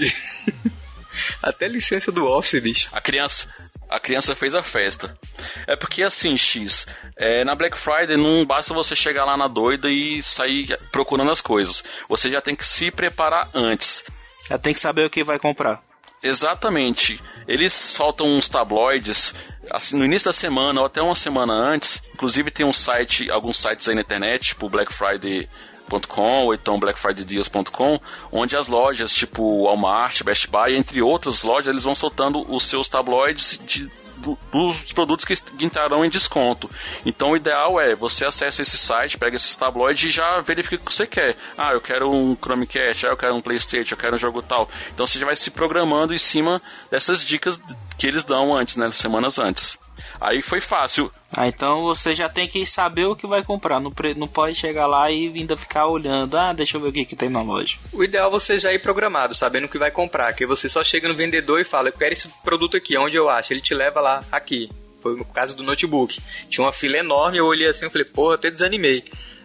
[1.43, 2.89] Até licença do Office, bicho.
[2.93, 3.50] A criança,
[3.89, 5.17] a criança fez a festa.
[5.65, 9.89] É porque assim, X, é, na Black Friday não basta você chegar lá na doida
[9.89, 11.84] e sair procurando as coisas.
[12.08, 14.06] Você já tem que se preparar antes.
[14.50, 15.84] Já tem que saber o que vai comprar.
[16.22, 17.22] Exatamente.
[17.48, 19.34] Eles soltam uns tabloides
[19.72, 22.02] assim, no início da semana ou até uma semana antes.
[22.14, 28.00] Inclusive tem um site, alguns sites aí na internet, tipo blackfriday.com ou então blackfridaydeals.com,
[28.32, 32.90] onde as lojas, tipo Walmart, Best Buy, entre outras lojas, eles vão soltando os seus
[32.90, 36.70] tabloides de do- dos produtos que entrarão em desconto.
[37.06, 40.86] Então o ideal é você acessa esse site, pega esses tabloides e já verifica o
[40.86, 41.36] que você quer.
[41.58, 44.70] Ah, eu quero um Chromecast, ah, eu quero um Playstation, eu quero um jogo tal.
[44.94, 47.60] Então você já vai se programando em cima dessas dicas
[47.98, 49.78] que eles dão antes, né, semanas antes.
[50.20, 51.12] Aí foi fácil.
[51.32, 53.80] Ah, então você já tem que saber o que vai comprar.
[53.80, 56.38] Não, não pode chegar lá e ainda ficar olhando.
[56.38, 57.78] Ah, deixa eu ver o que, que tem na loja.
[57.92, 60.34] O ideal é você já ir programado, sabendo o que vai comprar.
[60.34, 63.30] Que você só chega no vendedor e fala, eu quero esse produto aqui, onde eu
[63.30, 63.54] acho?
[63.54, 64.70] Ele te leva lá, aqui.
[65.02, 66.20] Foi no caso do notebook.
[66.50, 69.04] Tinha uma fila enorme, eu olhei assim e falei, porra, até desanimei.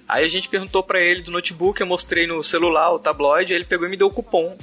[0.09, 3.65] Aí a gente perguntou pra ele do notebook, eu mostrei no celular o tabloide, ele
[3.65, 4.57] pegou e me deu o cupom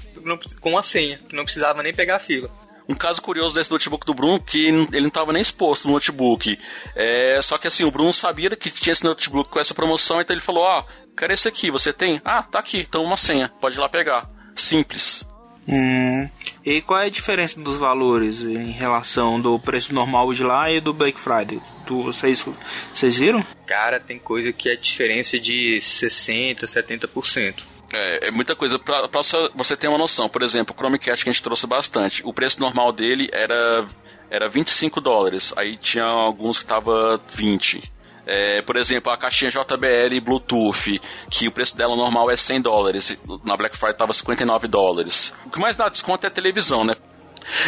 [0.59, 2.51] com a senha, que não precisava nem pegar a fila.
[2.89, 6.57] Um caso curioso desse notebook do Bruno, que ele não tava nem exposto no notebook.
[6.95, 10.33] É, só que assim, o Bruno sabia que tinha esse notebook com essa promoção, então
[10.33, 10.83] ele falou, ó,
[11.15, 12.19] quero esse aqui, você tem?
[12.25, 14.27] Ah, tá aqui, então uma senha, pode ir lá pegar.
[14.55, 15.23] Simples.
[15.67, 16.27] Hum.
[16.65, 20.81] E qual é a diferença dos valores em relação do preço normal de lá e
[20.81, 21.61] do Black Friday?
[21.85, 22.43] Tu, vocês,
[22.91, 23.45] vocês viram?
[23.67, 27.68] Cara, tem coisa que é diferença de 60%, 70%.
[27.93, 28.77] É, é muita coisa.
[28.77, 29.21] Pra, pra
[29.55, 32.59] você ter uma noção, por exemplo, o Chromecast que a gente trouxe bastante, o preço
[32.59, 33.85] normal dele era,
[34.29, 37.91] era 25 dólares, aí tinha alguns que tava 20.
[38.31, 43.17] É, por exemplo, a caixinha JBL Bluetooth, que o preço dela normal é 100 dólares,
[43.43, 45.33] na Black Friday tava 59 dólares.
[45.47, 46.93] O que mais dá desconto é a televisão, né?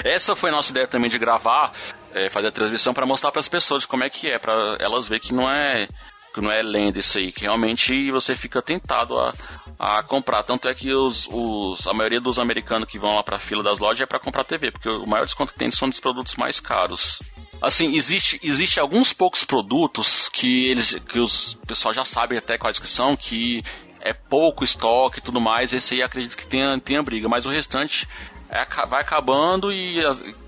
[0.04, 1.72] Essa foi a nossa ideia também de gravar,
[2.14, 5.08] é, fazer a transmissão para mostrar para as pessoas como é que é, para elas
[5.08, 5.88] verem que não é
[6.34, 9.34] que não é lenda isso aí, que realmente você fica tentado a,
[9.82, 10.44] a comprar.
[10.44, 13.63] Tanto é que os, os, a maioria dos americanos que vão lá para a fila
[13.63, 16.36] das lojas é para comprar TV, porque o maior desconto que tem são dos produtos
[16.36, 17.20] mais caros.
[17.60, 22.78] Assim, existe, existe alguns poucos produtos que eles que os pessoal já sabe até quais
[22.78, 23.63] que são, que
[24.02, 27.50] é pouco estoque e tudo mais, esse aí acredito que tenha, tenha briga, mas o
[27.50, 28.08] restante
[28.50, 30.00] é, vai acabando e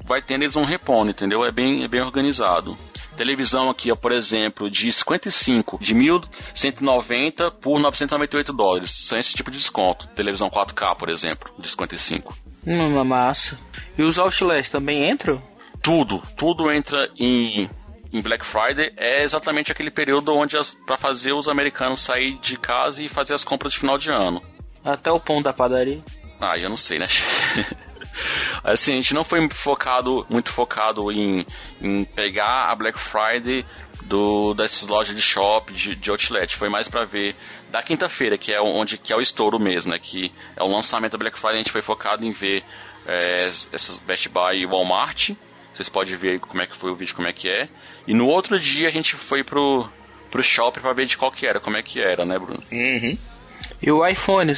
[0.06, 1.44] vai tendo eles um repondo, entendeu?
[1.44, 2.78] É bem, é bem organizado.
[3.16, 8.92] Televisão aqui, ó, por exemplo, de 55, de 1.190 por 998 dólares.
[8.92, 10.08] São esse tipo de desconto.
[10.10, 12.36] Televisão 4K, por exemplo, de 55.
[12.66, 13.58] Hum, massa.
[13.98, 15.42] E os outlets também entram?
[15.82, 17.70] Tudo, tudo entra em,
[18.12, 18.94] em Black Friday.
[18.98, 23.44] É exatamente aquele período onde para fazer os americanos sair de casa e fazer as
[23.44, 24.42] compras de final de ano.
[24.84, 26.02] Até o pão da padaria.
[26.40, 27.08] Ah, eu não sei, né?
[28.64, 31.46] assim, a gente não foi muito focado, muito focado em,
[31.82, 33.66] em pegar a Black Friday
[34.04, 36.56] do, dessas lojas de shopping, de, de outlet.
[36.56, 37.36] Foi mais pra ver
[37.70, 40.00] da quinta-feira, que é onde que é o estouro mesmo, né?
[40.00, 42.64] Que é o lançamento da Black Friday, a gente foi focado em ver
[43.06, 45.32] é, essas Best Buy e Walmart.
[45.74, 47.68] Vocês podem ver como é que foi o vídeo, como é que é.
[48.08, 49.90] E no outro dia a gente foi pro,
[50.30, 52.64] pro shopping pra ver de qual que era, como é que era, né, Bruno?
[52.72, 53.18] Uhum.
[53.82, 54.56] E o iPhone?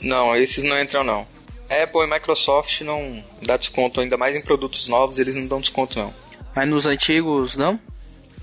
[0.00, 1.35] Não, esses não entram não.
[1.70, 5.98] Apple e Microsoft não dá desconto, ainda mais em produtos novos, eles não dão desconto
[5.98, 6.14] não.
[6.54, 7.78] Mas nos antigos, não?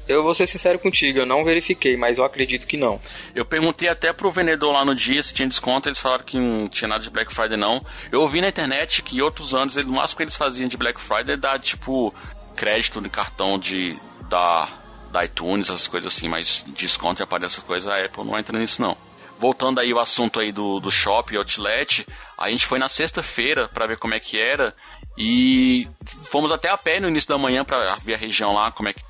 [0.06, 3.00] Eu vou ser sincero contigo, eu não verifiquei, mas eu acredito que não.
[3.34, 6.68] Eu perguntei até pro vendedor lá no dia se tinha desconto, eles falaram que não
[6.68, 7.82] tinha nada de Black Friday não.
[8.12, 11.36] Eu ouvi na internet que outros anos, no máximo que eles faziam de Black Friday
[11.36, 12.14] é dar tipo
[12.54, 13.98] crédito de cartão de
[14.30, 14.68] da,
[15.10, 18.60] da iTunes, essas coisas assim, mas desconto e aparece essas coisas, a Apple não entra
[18.60, 18.98] nisso não.
[19.44, 23.86] Voltando aí o assunto aí do, do shopping outlet, a gente foi na sexta-feira para
[23.86, 24.74] ver como é que era
[25.18, 25.86] e
[26.32, 28.94] fomos até a pé no início da manhã para ver a região lá, como é
[28.94, 29.02] que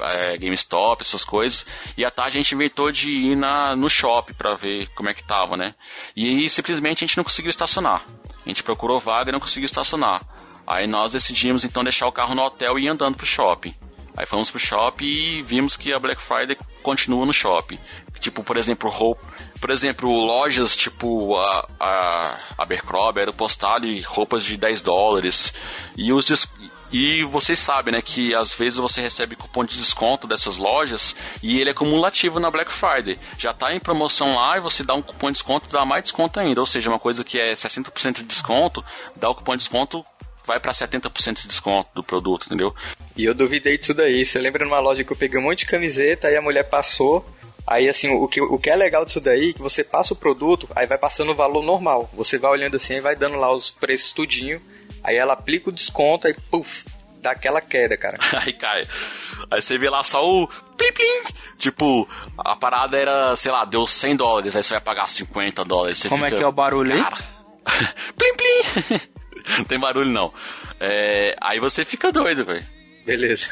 [0.00, 1.64] é, GameStop, essas coisas.
[1.96, 5.14] E à tarde a gente inventou de ir na, no shopping pra ver como é
[5.14, 5.72] que tava, né?
[6.16, 8.04] E simplesmente a gente não conseguiu estacionar.
[8.44, 10.20] A gente procurou vaga e não conseguiu estacionar.
[10.66, 13.72] Aí nós decidimos então deixar o carro no hotel e ir andando pro shopping.
[14.16, 17.78] Aí fomos pro shopping e vimos que a Black Friday continua no shopping.
[18.18, 19.24] Tipo, por exemplo, roupa.
[19.60, 25.52] Por exemplo, lojas tipo a, a Abercrombie, Aeropostale, roupas de 10 dólares.
[25.96, 26.26] E os
[26.92, 31.60] e vocês sabem, né, que às vezes você recebe cupom de desconto dessas lojas e
[31.60, 33.18] ele é cumulativo na Black Friday.
[33.36, 36.38] Já tá em promoção lá e você dá um cupom de desconto, dá mais desconto
[36.38, 36.60] ainda.
[36.60, 38.84] Ou seja, uma coisa que é 60% de desconto,
[39.16, 40.04] dá o cupom de desconto,
[40.46, 42.74] vai para 70% de desconto do produto, entendeu?
[43.16, 44.24] E eu duvidei disso daí.
[44.24, 47.26] Você lembra numa loja que eu peguei um monte de camiseta, aí a mulher passou.
[47.66, 50.16] Aí assim, o que, o que é legal disso daí, é que você passa o
[50.16, 52.08] produto, aí vai passando o valor normal.
[52.14, 54.62] Você vai olhando assim e vai dando lá os preços tudinho.
[55.02, 56.84] Aí ela aplica o desconto, aí puf,
[57.20, 58.18] dá aquela queda, cara.
[58.44, 58.86] Aí cai.
[59.50, 61.22] Aí você vê lá só o plim plim.
[61.58, 65.98] Tipo, a parada era, sei lá, deu 100 dólares, aí você vai pagar 50 dólares.
[65.98, 67.02] Você Como é fica, que é o barulho aí?
[67.02, 67.16] Cara,
[68.16, 69.00] plim plim.
[69.58, 70.32] Não tem barulho não.
[70.80, 72.64] É, aí você fica doido, velho.
[73.04, 73.46] Beleza.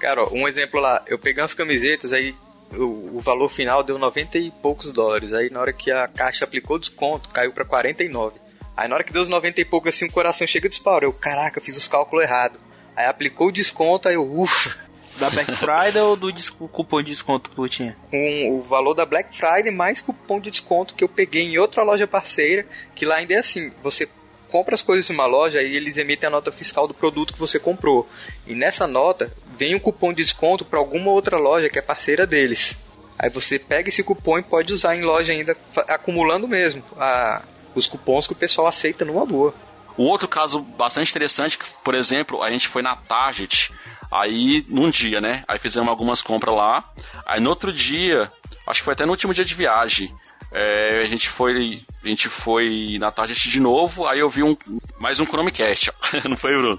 [0.00, 2.34] Cara, ó, um exemplo lá, eu peguei umas camisetas, aí
[2.78, 5.32] o, o valor final deu 90 e poucos dólares.
[5.32, 8.38] Aí na hora que a caixa aplicou desconto, caiu pra 49.
[8.76, 11.04] Aí na hora que deu os 90 e pouco, assim, o coração chega e dispara.
[11.04, 12.58] Eu, caraca, fiz os cálculos errados.
[12.96, 14.84] Aí aplicou o desconto, aí eu, ufa.
[15.18, 16.32] Da Black Friday ou do
[16.68, 17.96] cupom de desconto que tu tinha?
[18.10, 21.84] Com o valor da Black Friday mais cupom de desconto que eu peguei em outra
[21.84, 24.08] loja parceira, que lá ainda é assim, você
[24.54, 27.40] compra as coisas em uma loja e eles emitem a nota fiscal do produto que
[27.40, 28.08] você comprou.
[28.46, 32.24] E nessa nota vem um cupom de desconto para alguma outra loja que é parceira
[32.24, 32.76] deles.
[33.18, 35.56] Aí você pega esse cupom e pode usar em loja ainda,
[35.88, 37.42] acumulando mesmo a,
[37.74, 39.52] os cupons que o pessoal aceita numa boa.
[39.96, 43.72] O outro caso bastante interessante, por exemplo, a gente foi na Target,
[44.08, 45.42] aí num dia, né?
[45.48, 46.92] Aí fizemos algumas compras lá.
[47.26, 48.30] Aí no outro dia,
[48.68, 50.14] acho que foi até no último dia de viagem,
[50.54, 54.56] é, a gente foi a gente foi na Target de novo, aí eu vi um
[55.00, 55.90] mais um Chromecast,
[56.28, 56.78] não foi, Bruno?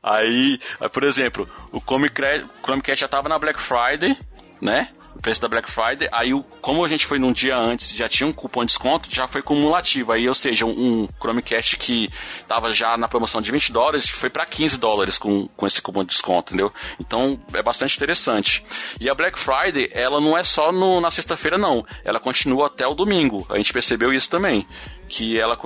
[0.00, 4.16] Aí, aí, por exemplo, o Chromecast, Chromecast já tava na Black Friday,
[4.60, 4.88] né?
[5.22, 6.08] Preço da Black Friday.
[6.10, 9.28] Aí, como a gente foi num dia antes, já tinha um cupom de desconto, já
[9.28, 10.10] foi cumulativo.
[10.12, 12.10] Aí, ou seja, um, Chromecast que
[12.48, 16.02] tava já na promoção de 20 dólares foi para 15 dólares com, com esse cupom
[16.02, 16.72] de desconto, entendeu?
[16.98, 18.64] Então, é bastante interessante.
[19.00, 21.86] E a Black Friday, ela não é só no- na sexta-feira, não.
[22.04, 23.46] Ela continua até o domingo.
[23.48, 24.66] A gente percebeu isso também.
[25.08, 25.56] Que ela.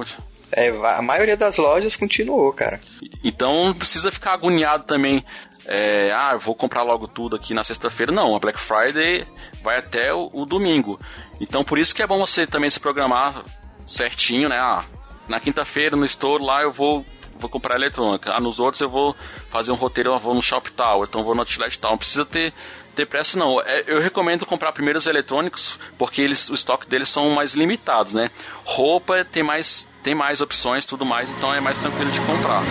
[0.53, 2.81] É, a maioria das lojas continuou, cara.
[3.25, 5.25] então não precisa ficar agoniado também.
[5.67, 8.13] É, ah, vou comprar logo tudo aqui na sexta-feira.
[8.13, 9.27] Não, a Black Friday
[9.63, 10.99] vai até o, o domingo.
[11.41, 13.45] Então por isso que é bom você também se programar
[13.87, 14.57] certinho, né?
[14.59, 14.85] Ah,
[15.29, 17.05] na quinta-feira no store lá eu vou
[17.39, 18.33] vou comprar eletrônica.
[18.33, 19.15] Ah, nos outros eu vou
[19.51, 21.93] fazer um roteiro, eu vou no shop tal, então vou no outlet tal.
[21.93, 22.53] Não precisa ter
[22.95, 23.61] ter pressa não.
[23.61, 28.15] É, eu recomendo comprar primeiro os eletrônicos porque eles o estoque deles são mais limitados,
[28.15, 28.31] né?
[28.65, 32.63] Roupa tem mais tem mais opções, tudo mais, então é mais tranquilo de comprar.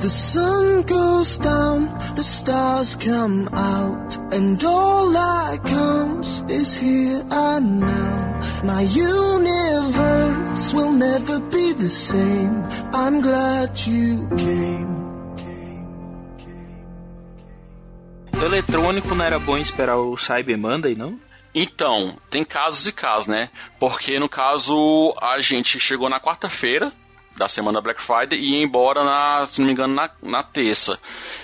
[0.00, 7.80] The sun goes down, the stars come out, and all that counts is here and
[7.80, 8.40] now.
[8.64, 12.64] My universe will never be the same.
[12.94, 15.00] I'm glad you came.
[18.32, 21.20] O eletrônico não era bom esperar o Cyber Monday, não?
[21.54, 23.50] Então, tem casos e casos, né?
[23.78, 26.90] Porque no caso a gente chegou na quarta-feira
[27.40, 30.98] da semana Black Friday e ia embora na, se não me engano, na, na terça.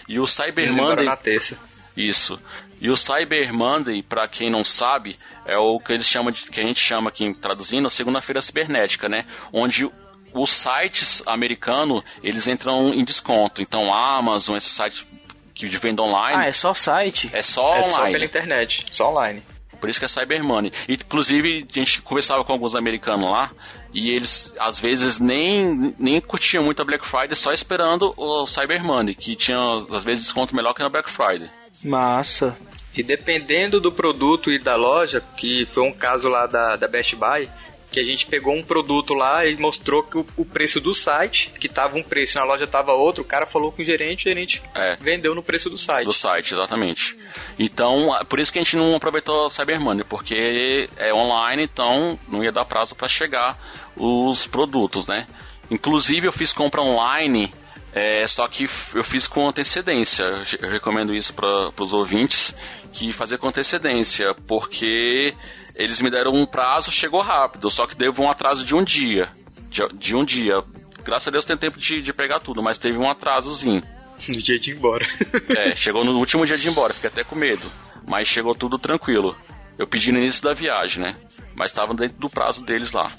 [0.07, 1.07] E o Cyber Eles embora Monday.
[1.07, 1.59] na terça.
[1.97, 2.39] Isso.
[2.79, 6.61] E o Cyber Monday, pra quem não sabe, é o que eles chamam de, que
[6.61, 9.25] a gente chama aqui traduzindo, segunda-feira cibernética, né?
[9.51, 9.91] Onde
[10.35, 13.63] os sites americanos, eles entram em desconto.
[13.63, 15.07] Então, a Amazon, esses sites
[15.55, 17.31] que de venda online, Ah, é só site?
[17.33, 17.91] é só É online.
[17.93, 19.43] só pela internet, só online.
[19.81, 20.71] Por isso que é Cyber Money.
[20.89, 23.51] Inclusive, a gente conversava com alguns americanos lá
[23.97, 28.85] e eles, às vezes, nem, nem curtiam muito a Black Friday só esperando o Cyber
[28.85, 29.59] Money, que tinha,
[29.91, 31.49] às vezes, desconto melhor que na Black Friday.
[31.83, 32.55] Massa.
[32.95, 37.17] E dependendo do produto e da loja, que foi um caso lá da, da Best
[37.17, 37.49] Buy,
[37.97, 41.51] que a gente pegou um produto lá e mostrou que o, o preço do site,
[41.59, 44.27] que tava um preço, na loja tava outro, o cara falou com o gerente e
[44.27, 44.97] o gerente É.
[44.97, 46.05] vendeu no preço do site.
[46.05, 47.17] Do site, exatamente.
[47.59, 52.19] Então, por isso que a gente não aproveitou o Cyber Money, porque é online, então
[52.29, 53.59] não ia dar prazo para chegar
[53.97, 55.27] os produtos, né?
[55.71, 57.51] Inclusive, eu fiz compra online,
[57.95, 60.25] é, só que eu fiz com antecedência.
[60.61, 62.55] Eu recomendo isso para os ouvintes,
[62.93, 65.35] que fazer com antecedência, porque
[65.77, 69.29] eles me deram um prazo, chegou rápido, só que teve um atraso de um dia.
[69.69, 70.63] De, de um dia.
[71.05, 73.83] Graças a Deus tem tempo de, de pegar tudo, mas teve um atrasozinho.
[74.29, 75.07] No dia de ir embora.
[75.55, 77.71] É, chegou no último dia de ir embora, fiquei até com medo.
[78.09, 79.37] Mas chegou tudo tranquilo.
[79.79, 81.17] Eu pedi no início da viagem, né?
[81.55, 83.13] Mas estava dentro do prazo deles lá.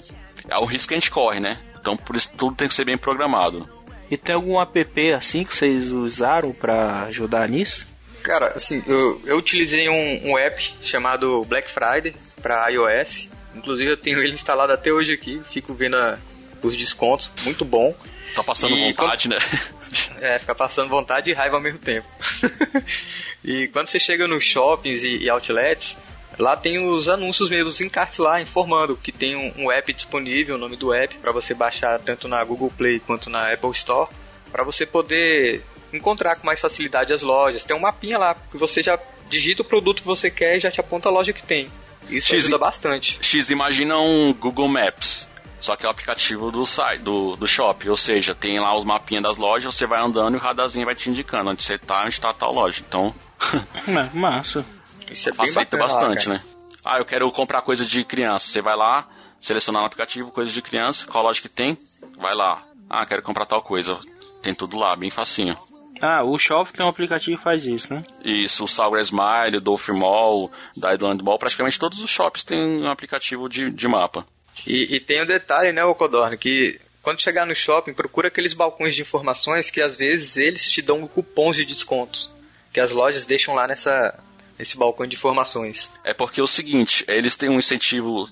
[0.48, 1.60] É o risco que a gente corre, né?
[1.80, 3.68] Então por isso tudo tem que ser bem programado.
[4.10, 7.86] E tem algum app assim que vocês usaram pra ajudar nisso?
[8.24, 13.28] Cara, assim, eu, eu utilizei um, um app chamado Black Friday para iOS.
[13.54, 16.18] Inclusive eu tenho ele instalado até hoje aqui, fico vendo a-
[16.62, 17.94] os descontos, muito bom.
[18.32, 19.38] Só passando E vontade, né?
[20.20, 22.06] É, ficar passando vontade e raiva ao mesmo tempo.
[23.44, 25.96] e quando você chega nos shoppings e, e outlets,
[26.38, 30.56] lá tem os anúncios mesmo, os encartes lá, informando que tem um, um app disponível,
[30.56, 34.10] o nome do app, para você baixar tanto na Google Play quanto na Apple Store,
[34.52, 37.64] para você poder encontrar com mais facilidade as lojas.
[37.64, 38.98] Tem um mapinha lá, que você já
[39.30, 41.70] digita o produto que você quer e já te aponta a loja que tem.
[42.08, 43.18] Isso X- ajuda bastante.
[43.20, 45.28] X, imagina um Google Maps.
[45.60, 47.88] Só que é o aplicativo do site, do, do shopping.
[47.88, 50.94] Ou seja, tem lá os mapinhas das lojas, você vai andando e o radarzinho vai
[50.94, 52.80] te indicando onde você tá, onde tá tal loja.
[52.86, 53.12] Então,
[53.88, 54.64] Ma- Massa.
[55.10, 56.38] Isso é bem facilita bacana lá, bastante, cara.
[56.38, 56.44] né?
[56.84, 58.46] Ah, eu quero comprar coisa de criança.
[58.46, 59.08] Você vai lá,
[59.40, 61.76] selecionar no aplicativo coisa de criança, qual loja que tem,
[62.16, 62.62] vai lá.
[62.88, 63.98] Ah, quero comprar tal coisa.
[64.40, 65.56] Tem tudo lá, bem facinho.
[66.00, 68.04] Ah, o Shop tem um aplicativo que faz isso, né?
[68.24, 72.90] Isso, o Salgra Smile, Dolphin Mall, da Island Mall, praticamente todos os shops têm um
[72.90, 74.26] aplicativo de, de mapa.
[74.66, 78.94] E, e tem um detalhe, né, Ocodorno, que quando chegar no shopping, procura aqueles balcões
[78.94, 82.30] de informações que às vezes eles te dão cupons de descontos.
[82.72, 84.18] Que as lojas deixam lá nessa,
[84.58, 85.90] nesse balcão de informações.
[86.04, 88.28] É porque é o seguinte, eles têm um incentivo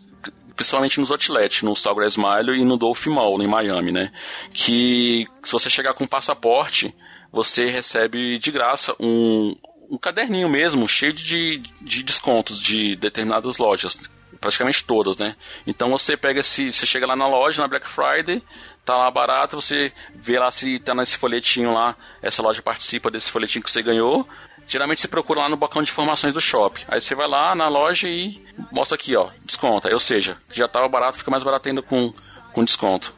[0.55, 4.11] principalmente nos outlets, no Sawgrass Mile e no Dolphin Mall, em Miami, né?
[4.53, 6.95] Que se você chegar com passaporte,
[7.37, 9.55] você recebe de graça um,
[9.91, 14.01] um caderninho mesmo, cheio de, de descontos de determinadas lojas.
[14.41, 15.37] Praticamente todas, né?
[15.67, 16.73] Então você pega esse.
[16.73, 18.43] Você chega lá na loja, na Black Friday,
[18.85, 23.31] tá lá barato, você vê lá se tá nesse folhetinho lá, essa loja participa desse
[23.31, 24.27] folhetinho que você ganhou.
[24.67, 26.85] Geralmente você procura lá no balcão de informações do shopping.
[26.89, 29.93] Aí você vai lá na loja e mostra aqui, ó, desconta.
[29.93, 32.13] Ou seja, já tava barato, fica mais barato ainda com,
[32.53, 33.15] com desconto.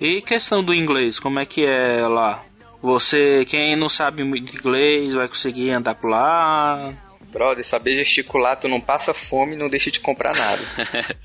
[0.00, 2.44] E questão do inglês, como é que é lá?
[2.84, 6.92] Você, quem não sabe muito inglês, vai conseguir andar por lá?
[7.32, 10.60] Brother, saber gesticular, tu não passa fome e não deixa de comprar nada.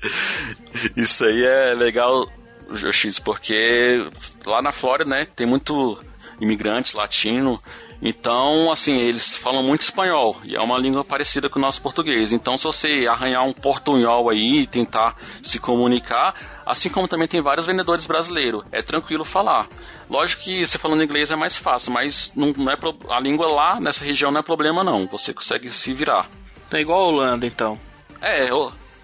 [0.96, 2.26] Isso aí é legal,
[2.74, 4.08] X, porque
[4.46, 6.02] lá na Flórida, né, tem muito
[6.40, 7.60] imigrantes latino
[8.02, 12.32] então, assim, eles falam muito espanhol e é uma língua parecida com o nosso português.
[12.32, 16.34] Então, se você arranhar um portunhol aí e tentar se comunicar,
[16.64, 19.68] assim como também tem vários vendedores brasileiros, é tranquilo falar.
[20.10, 22.96] Lógico que você falando inglês é mais fácil, mas não, não é pro...
[23.08, 25.06] a língua lá nessa região não é problema não.
[25.06, 26.28] Você consegue se virar.
[26.72, 27.78] É igual a Holanda, então.
[28.20, 28.48] É,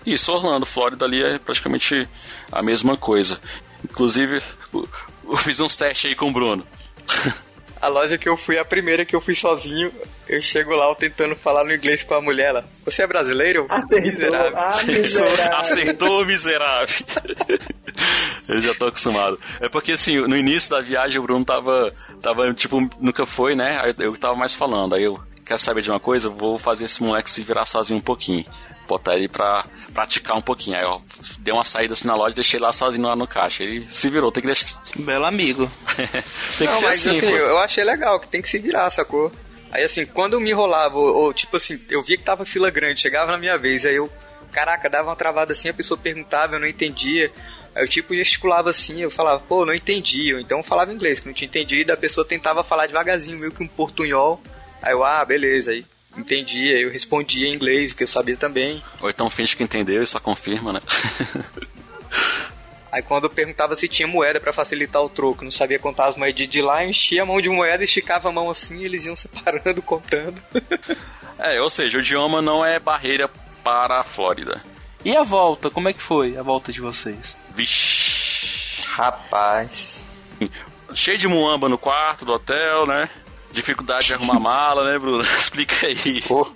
[0.05, 2.09] isso, Orlando, Flórida ali é praticamente
[2.51, 3.41] a mesma coisa.
[3.85, 4.43] Inclusive,
[4.73, 6.67] eu fiz uns testes aí com o Bruno.
[7.81, 9.93] A loja que eu fui, a primeira que eu fui sozinho,
[10.29, 12.49] eu chego lá tentando falar no inglês com a mulher.
[12.49, 13.67] Ela, você é brasileiro?
[13.69, 14.01] Acertou.
[14.01, 14.59] Miserável.
[14.59, 15.57] Ah, miserável.
[15.57, 16.97] Acertou, miserável.
[18.49, 19.39] eu já tô acostumado.
[19.61, 23.79] É porque, assim, no início da viagem o Bruno tava, tava tipo, nunca foi, né?
[23.83, 24.95] Aí eu tava mais falando.
[24.95, 26.29] Aí eu, quer saber de uma coisa?
[26.29, 28.45] Vou fazer esse moleque se virar sozinho um pouquinho.
[28.89, 30.77] Botar ele pra praticar um pouquinho.
[30.77, 31.01] Aí, ó,
[31.39, 33.63] dei uma saída assim na loja e deixei lá sozinho lá no caixa.
[33.63, 34.81] Ele se virou, tem que deixar.
[34.97, 35.71] Belo amigo.
[36.59, 37.27] tem que Não, ser mas assim, assim, pô.
[37.37, 39.33] eu achei legal, que tem que se virar, sacou?
[39.71, 42.71] Aí assim, quando eu me enrolava, ou, ou, tipo assim, eu via que tava fila
[42.71, 44.11] grande, chegava na minha vez, aí eu,
[44.53, 47.31] caraca, dava uma travada assim, a pessoa perguntava, eu não entendia.
[47.75, 50.33] Aí eu tipo gesticulava assim, eu falava, pô, não entendi.
[50.33, 53.53] Ou então eu falava inglês, que não tinha entendido, a pessoa tentava falar devagarzinho, meio
[53.53, 54.41] que um portunhol.
[54.87, 55.85] Aí eu, ah, beleza, aí
[56.17, 58.81] entendi, aí eu respondia em inglês, que eu sabia também.
[59.01, 60.81] Ou então finge que entendeu e só confirma, né?
[62.93, 66.17] Aí quando eu perguntava se tinha moeda pra facilitar o troco, não sabia contar as
[66.17, 69.05] moedas de lá, eu enchia a mão de moeda, esticava a mão assim, e eles
[69.05, 70.41] iam separando, contando.
[71.37, 73.29] é, ou seja, o idioma não é barreira
[73.65, 74.63] para a Flórida.
[75.05, 77.37] E a volta, como é que foi a volta de vocês?
[77.55, 78.87] Vixe.
[78.87, 80.03] Rapaz.
[80.95, 83.11] Cheio de muamba no quarto do hotel, né?
[83.57, 85.23] Dificuldade de arrumar mala, né, Bruno?
[85.41, 86.21] Explica aí.
[86.29, 86.47] Pô.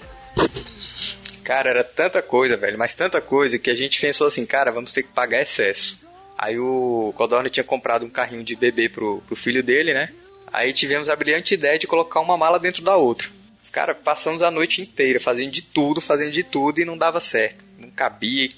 [1.43, 4.93] Cara, era tanta coisa, velho, mas tanta coisa que a gente pensou assim, cara, vamos
[4.93, 5.99] ter que pagar excesso.
[6.37, 10.11] Aí o Codorno tinha comprado um carrinho de bebê pro, pro filho dele, né?
[10.53, 13.31] Aí tivemos a brilhante ideia de colocar uma mala dentro da outra.
[13.73, 17.65] Cara, passamos a noite inteira fazendo de tudo, fazendo de tudo e não dava certo.
[17.79, 18.51] Não cabia.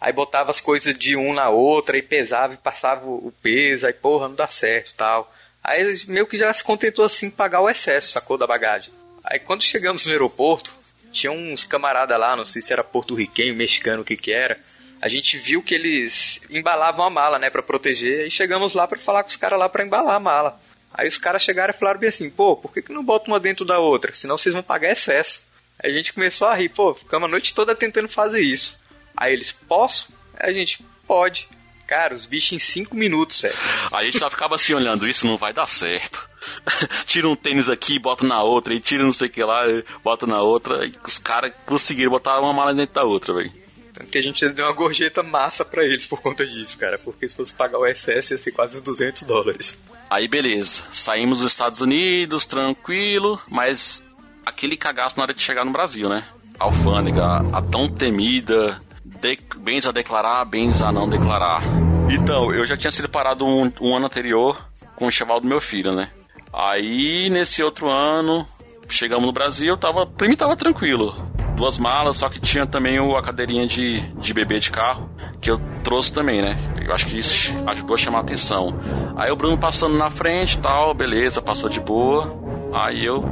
[0.00, 3.92] Aí botava as coisas de um na outra e pesava e passava o peso, aí
[3.92, 5.34] porra, não dá certo tal.
[5.62, 8.92] Aí meio que já se contentou assim pagar o excesso, sacou da bagagem.
[9.24, 10.74] Aí quando chegamos no aeroporto,
[11.12, 14.58] tinha uns camarada lá, não sei se era porto-riquenho, mexicano, o que que era.
[15.00, 18.24] A gente viu que eles embalavam a mala, né, para proteger.
[18.24, 20.60] Aí chegamos lá para falar com os caras lá para embalar a mala.
[20.92, 23.40] Aí os caras chegaram e falaram bem assim, pô, por que, que não bota uma
[23.40, 24.14] dentro da outra?
[24.14, 25.42] Senão vocês vão pagar excesso.
[25.82, 28.80] Aí a gente começou a rir, pô, ficamos a noite toda tentando fazer isso.
[29.16, 30.12] Aí eles, posso?
[30.38, 31.48] Aí a gente, pode.
[31.90, 33.52] Cara, os bichos em 5 minutos, velho.
[33.90, 36.24] A gente só ficava assim olhando, isso não vai dar certo.
[37.04, 39.64] tira um tênis aqui, bota na outra, e tira não sei o que lá,
[40.04, 40.86] bota na outra.
[40.86, 43.52] E os caras conseguiram botar uma mala dentro da outra, velho.
[43.92, 46.96] Tanto que a gente deu uma gorjeta massa pra eles por conta disso, cara.
[46.96, 49.76] Porque se fosse pagar o excesso ia ser quase uns 200 dólares.
[50.08, 54.04] Aí beleza, saímos dos Estados Unidos, tranquilo, mas
[54.46, 56.24] aquele cagaço na hora de chegar no Brasil, né?
[56.56, 58.80] Alfândega, a tão temida,
[59.20, 61.62] de, bens a declarar, bens a não declarar.
[62.10, 64.64] Então, eu já tinha sido parado um, um ano anterior
[64.96, 66.10] com o cheval do meu filho, né?
[66.52, 68.44] Aí, nesse outro ano,
[68.88, 71.14] chegamos no Brasil, tava, pra mim tava tranquilo.
[71.56, 75.10] Duas malas, só que tinha também a cadeirinha de, de bebê de carro,
[75.40, 76.56] que eu trouxe também, né?
[76.82, 78.74] Eu acho que isso ajudou a chamar a atenção.
[79.16, 82.34] Aí o Bruno passando na frente tal, beleza, passou de boa.
[82.72, 83.22] Aí eu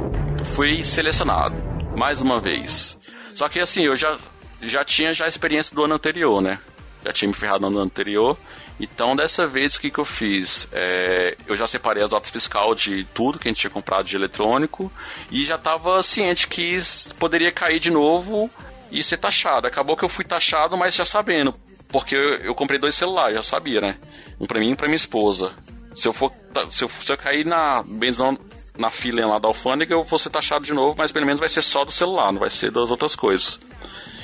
[0.53, 1.55] fui selecionado,
[1.97, 2.97] mais uma vez.
[3.33, 4.17] Só que assim, eu já,
[4.61, 6.59] já tinha já a experiência do ano anterior, né?
[7.03, 8.37] Já tinha me ferrado no ano anterior.
[8.79, 10.67] Então, dessa vez, o que, que eu fiz?
[10.71, 14.15] É, eu já separei as notas fiscal de tudo que a gente tinha comprado de
[14.15, 14.91] eletrônico
[15.29, 16.77] e já estava ciente que
[17.17, 18.49] poderia cair de novo
[18.91, 19.67] e ser taxado.
[19.67, 21.53] Acabou que eu fui taxado, mas já sabendo.
[21.91, 23.97] porque eu, eu comprei dois celulares, já sabia, né?
[24.39, 25.53] Um pra mim e um pra minha esposa.
[25.93, 26.31] Se eu for.
[26.71, 28.37] Se eu, se eu cair na benzão
[28.77, 31.49] na fila lá da alfândega, eu vou ser taxado de novo, mas pelo menos vai
[31.49, 33.59] ser só do celular, não vai ser das outras coisas.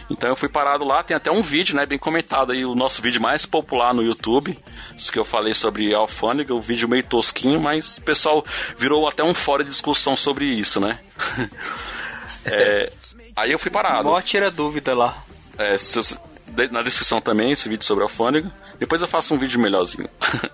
[0.09, 3.01] Então eu fui parado lá, tem até um vídeo, né, bem comentado aí, o nosso
[3.01, 4.57] vídeo mais popular no YouTube,
[4.95, 8.45] isso que eu falei sobre alfândega, o vídeo meio tosquinho, mas o pessoal
[8.77, 10.99] virou até um fórum de discussão sobre isso, né?
[12.45, 12.91] é,
[13.35, 14.09] aí eu fui parado.
[14.09, 15.23] Mó tira dúvida lá.
[15.57, 15.99] É, se,
[16.71, 18.51] na descrição também esse vídeo sobre alfândega.
[18.79, 20.09] Depois eu faço um vídeo melhorzinho.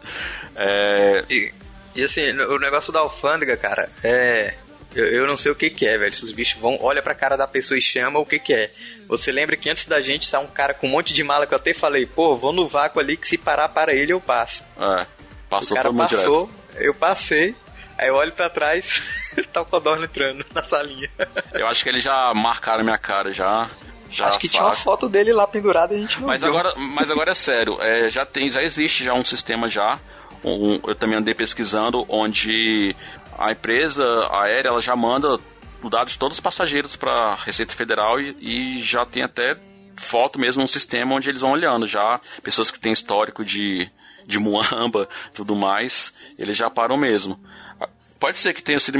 [0.55, 1.23] é...
[1.29, 1.53] E,
[1.95, 4.55] e assim, o negócio da alfândega, cara, é.
[4.95, 6.13] Eu, eu, não sei o que, que é, velho.
[6.13, 8.69] Se os bichos vão, olha pra cara da pessoa e chama o que, que é.
[9.07, 11.53] Você lembra que antes da gente saiu um cara com um monte de mala que
[11.53, 14.63] eu até falei, pô, vou no vácuo ali que se parar para ele eu passo.
[14.77, 15.05] É,
[15.49, 16.85] passou o cara passou, direto.
[16.85, 17.55] eu passei,
[17.97, 19.01] aí eu olho pra trás,
[19.51, 21.09] tá o Codorno entrando na salinha.
[21.53, 23.69] Eu acho que eles já marcaram minha cara já.
[24.09, 26.49] Já Acho que tinha uma foto dele lá pendurada e a gente não mas viu.
[26.49, 29.97] agora Mas agora é sério, é, já, tem, já existe já um sistema já,
[30.43, 32.93] um, eu também andei pesquisando, onde
[33.37, 35.39] a empresa aérea ela já manda
[35.81, 39.57] o dado de todos os passageiros para Receita Federal e, e, já tem até
[39.95, 43.89] foto mesmo, um sistema onde eles vão olhando já, pessoas que têm histórico de,
[44.25, 47.39] de muamba tudo mais, eles já param mesmo.
[48.19, 48.99] Pode ser que tenha sido,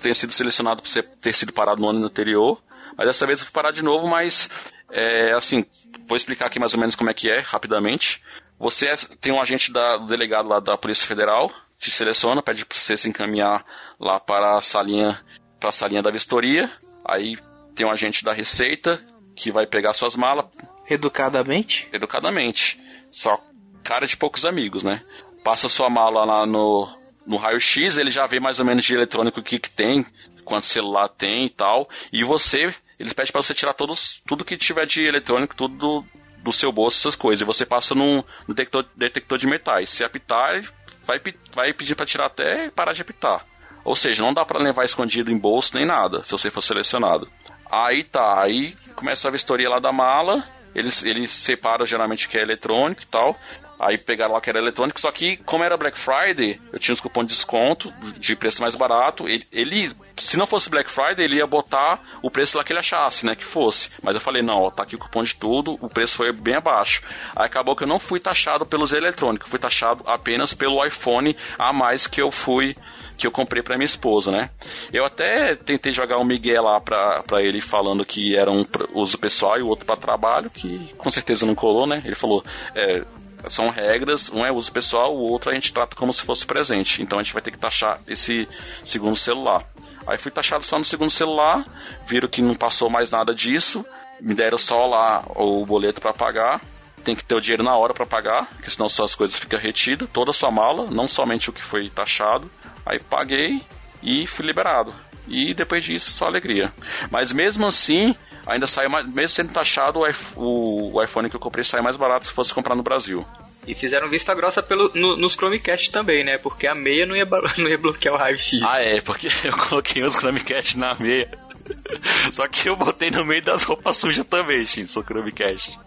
[0.00, 2.60] tenha sido selecionado por ter sido parado no ano anterior,
[2.96, 4.48] mas dessa vez eu fui parar de novo, mas
[4.90, 5.64] é, assim,
[6.06, 8.22] vou explicar aqui mais ou menos como é que é, rapidamente.
[8.58, 11.50] Você é, tem um agente da, do delegado lá da Polícia Federal,
[11.80, 13.64] te seleciona, pede para você se encaminhar
[13.98, 15.18] lá para a salinha,
[15.58, 16.70] para a salinha da vistoria.
[17.04, 17.36] Aí
[17.74, 19.04] tem um agente da Receita
[19.34, 20.44] que vai pegar suas malas.
[20.88, 21.88] Educadamente?
[21.92, 22.78] Educadamente.
[23.10, 23.42] Só
[23.82, 25.02] cara de poucos amigos, né?
[25.42, 26.86] Passa sua mala lá no,
[27.26, 30.04] no raio-x, ele já vê mais ou menos de eletrônico o que, que tem,
[30.44, 31.88] quanto celular tem e tal.
[32.12, 36.04] E você eles pedem para você tirar todos, tudo que tiver de eletrônico, tudo do,
[36.42, 37.40] do seu bolso, essas coisas.
[37.40, 39.88] E você passa num, num detector, detector de metais.
[39.88, 40.62] Se apitar,
[41.04, 41.20] vai,
[41.52, 43.44] vai pedir para tirar até parar de apitar.
[43.84, 47.28] Ou seja, não dá para levar escondido em bolso nem nada, se você for selecionado.
[47.70, 50.44] Aí tá, aí começa a vistoria lá da mala,
[50.74, 53.38] eles, eles separam geralmente que é eletrônico e tal.
[53.80, 57.00] Aí pegaram lá que era eletrônico, só que como era Black Friday, eu tinha os
[57.00, 59.26] cupons de desconto de preço mais barato.
[59.26, 62.80] Ele, ele, se não fosse Black Friday, ele ia botar o preço lá que ele
[62.80, 63.88] achasse, né, que fosse.
[64.02, 66.56] Mas eu falei, não, ó, tá aqui o cupom de tudo, o preço foi bem
[66.56, 67.02] abaixo.
[67.34, 71.72] Aí acabou que eu não fui taxado pelos eletrônicos, fui taxado apenas pelo iPhone a
[71.72, 72.76] mais que eu fui
[73.20, 74.48] que eu comprei para minha esposa, né?
[74.90, 78.64] Eu até tentei jogar um Miguel lá pra, pra ele falando que era um
[78.94, 82.00] uso pessoal e o outro para trabalho, que com certeza não colou, né?
[82.02, 82.42] Ele falou,
[82.74, 83.04] é,
[83.48, 87.02] são regras, um é uso pessoal, o outro a gente trata como se fosse presente.
[87.02, 88.48] Então a gente vai ter que taxar esse
[88.84, 89.64] segundo celular.
[90.06, 91.64] Aí fui taxado só no segundo celular,
[92.06, 93.84] viram que não passou mais nada disso,
[94.20, 96.60] me deram só lá o boleto para pagar.
[97.04, 100.08] Tem que ter o dinheiro na hora para pagar, porque senão suas coisas ficam retidas,
[100.12, 102.50] toda a sua mala, não somente o que foi taxado.
[102.84, 103.62] Aí paguei
[104.02, 104.92] e fui liberado.
[105.26, 106.72] E depois disso, só alegria.
[107.10, 108.14] Mas mesmo assim,
[108.50, 110.00] ainda sai mais, mesmo sendo taxado,
[110.36, 113.26] o, o iPhone que eu comprei sai mais barato se fosse comprar no Brasil.
[113.66, 116.38] E fizeram vista grossa pelo, no, nos Chromecast também, né?
[116.38, 117.26] Porque a meia não ia,
[117.58, 118.60] não ia bloquear o raio-x.
[118.62, 121.30] Ah, é, porque eu coloquei os Chromecast na meia.
[122.32, 125.78] Só que eu botei no meio das roupas sujas também, Shin, seu Chromecast.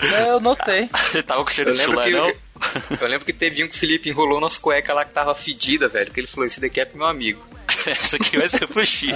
[0.00, 0.88] É, eu notei.
[1.26, 2.32] tava com cheiro de chulé, não?
[2.98, 5.88] Eu lembro que teve um que o Felipe enrolou nossa cueca lá que tava fedida,
[5.88, 6.10] velho.
[6.10, 7.44] Que ele falou: Esse daqui é pro meu amigo.
[7.86, 9.10] Esse aqui vai ser pro X.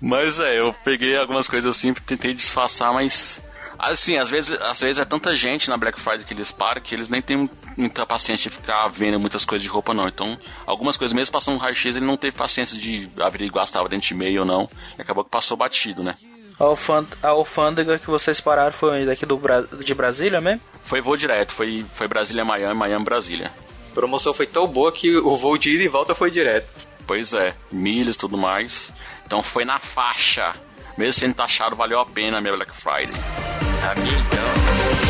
[0.00, 3.40] Mas é, eu peguei algumas coisas assim, tentei disfarçar, mas.
[3.78, 6.94] Assim, às vezes, às vezes é tanta gente na Black Friday que eles param que
[6.94, 10.06] eles nem têm muita paciência de ficar vendo muitas coisas de roupa, não.
[10.06, 13.88] Então, algumas coisas, mesmo passando um raio-x, ele não teve paciência de averiguar se estava
[13.88, 14.68] dentro de meio ou não.
[14.98, 16.14] E acabou que passou batido, né?
[17.22, 20.60] A alfândega que vocês pararam foi daqui do Bra de Brasília mesmo?
[20.84, 23.50] Foi voo direto, foi, foi Brasília-Miami, Miami-Brasília.
[23.90, 26.68] A promoção foi tão boa que o voo de ida e volta foi direto.
[27.10, 28.92] Pois é, milhas e tudo mais.
[29.26, 30.54] Então foi na faixa.
[30.96, 33.10] Mesmo sendo taxado, valeu a pena a minha Black Friday.
[33.82, 35.09] A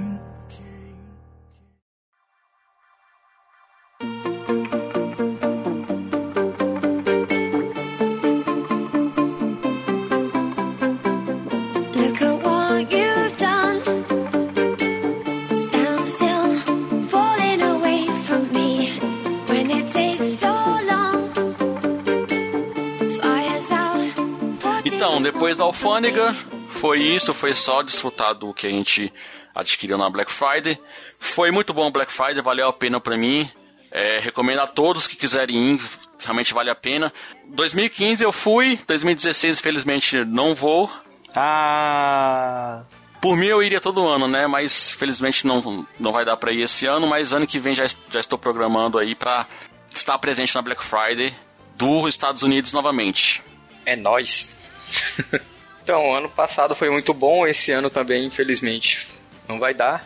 [25.51, 26.33] Depois da alfândega,
[26.69, 29.11] foi isso, foi só desfrutar do que a gente
[29.53, 30.79] adquiriu na Black Friday.
[31.19, 33.49] Foi muito bom Black Friday, valeu a pena pra mim.
[33.91, 35.81] É, recomendo a todos que quiserem ir,
[36.19, 37.11] realmente vale a pena.
[37.47, 40.89] 2015 eu fui, 2016 infelizmente não vou.
[41.35, 42.83] Ah.
[43.19, 44.47] Por mim eu iria todo ano, né?
[44.47, 47.85] Mas felizmente não, não vai dar pra ir esse ano, mas ano que vem já,
[48.09, 49.45] já estou programando aí pra
[49.93, 51.33] estar presente na Black Friday
[51.75, 53.43] dos Estados Unidos novamente.
[53.85, 54.50] É nós.
[55.81, 59.07] então, ano passado foi muito bom, esse ano também, infelizmente,
[59.47, 60.05] não vai dar.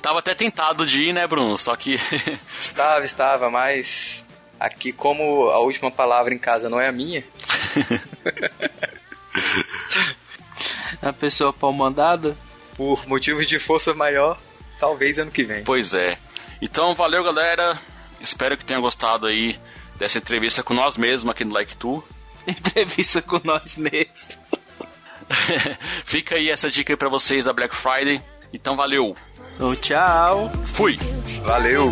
[0.00, 1.58] Tava até tentado de ir, né, Bruno?
[1.58, 1.98] Só que.
[2.58, 4.24] estava, estava, mas
[4.58, 7.24] aqui, como a última palavra em casa não é a minha.
[11.02, 12.36] a pessoa pau mandada?
[12.76, 14.38] Por motivos de força maior,
[14.78, 15.64] talvez ano que vem.
[15.64, 16.18] Pois é.
[16.60, 17.78] Então, valeu, galera.
[18.20, 19.58] Espero que tenham gostado aí
[19.96, 22.02] dessa entrevista com nós mesmos aqui no Like Tu.
[22.50, 24.28] Entrevista com nós mesmos.
[26.04, 28.22] Fica aí essa dica aí pra vocês da Black Friday.
[28.52, 29.16] Então, valeu.
[29.58, 30.50] Oh, tchau.
[30.66, 30.98] Fui.
[31.44, 31.90] Valeu.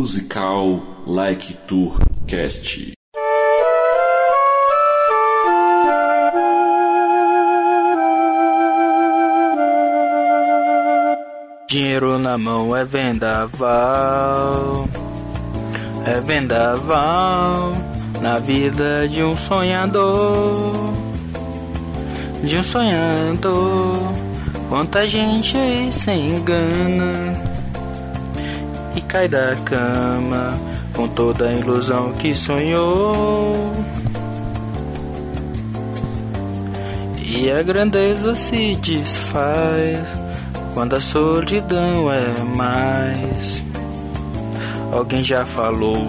[0.00, 2.94] Musical Like Tour Cast.
[11.68, 14.88] Dinheiro na mão é vendaval,
[16.06, 17.74] é vendaval
[18.22, 20.94] na vida de um sonhador,
[22.42, 24.14] de um sonhador.
[24.70, 27.49] Quanta gente aí se engana
[29.10, 30.56] cai da cama
[30.94, 33.72] com toda a ilusão que sonhou.
[37.18, 39.98] E a grandeza se desfaz
[40.74, 43.64] quando a solidão é mais.
[44.92, 46.06] Alguém já falou.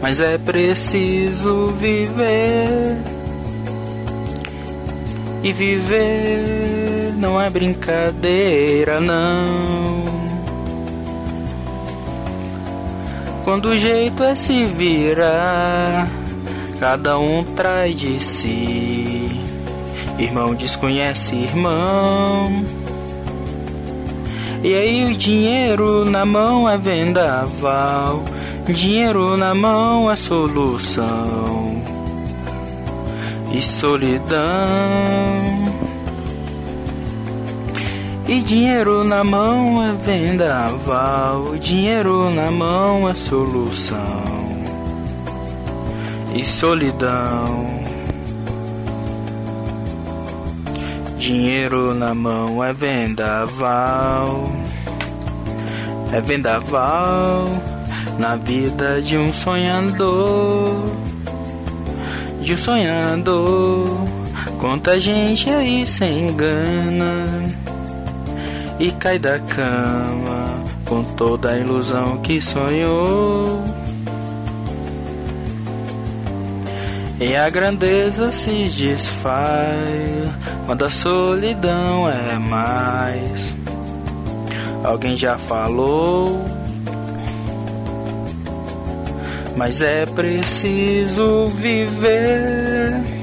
[0.00, 2.96] Mas é preciso viver
[5.42, 6.81] e viver
[7.16, 10.04] não é brincadeira, não.
[13.44, 16.08] Quando o jeito é se virar,
[16.78, 19.30] cada um traz de si.
[20.18, 22.64] Irmão desconhece irmão.
[24.62, 28.22] E aí o dinheiro na mão é vendaval,
[28.64, 31.82] dinheiro na mão é solução
[33.52, 34.42] e solidão.
[38.26, 43.98] E dinheiro na mão é vendaval, dinheiro na mão é solução.
[46.34, 47.82] E solidão.
[51.18, 54.44] Dinheiro na mão é vendaval,
[56.12, 57.46] é vendaval
[58.18, 61.02] na vida de um sonhador
[62.42, 63.96] de um sonhador.
[64.58, 67.51] Quanta gente aí se engana
[68.82, 73.62] e cai da cama com toda a ilusão que sonhou.
[77.20, 80.34] E a grandeza se desfaz
[80.66, 83.54] quando a solidão é mais.
[84.82, 86.44] Alguém já falou
[89.56, 93.21] mas é preciso viver.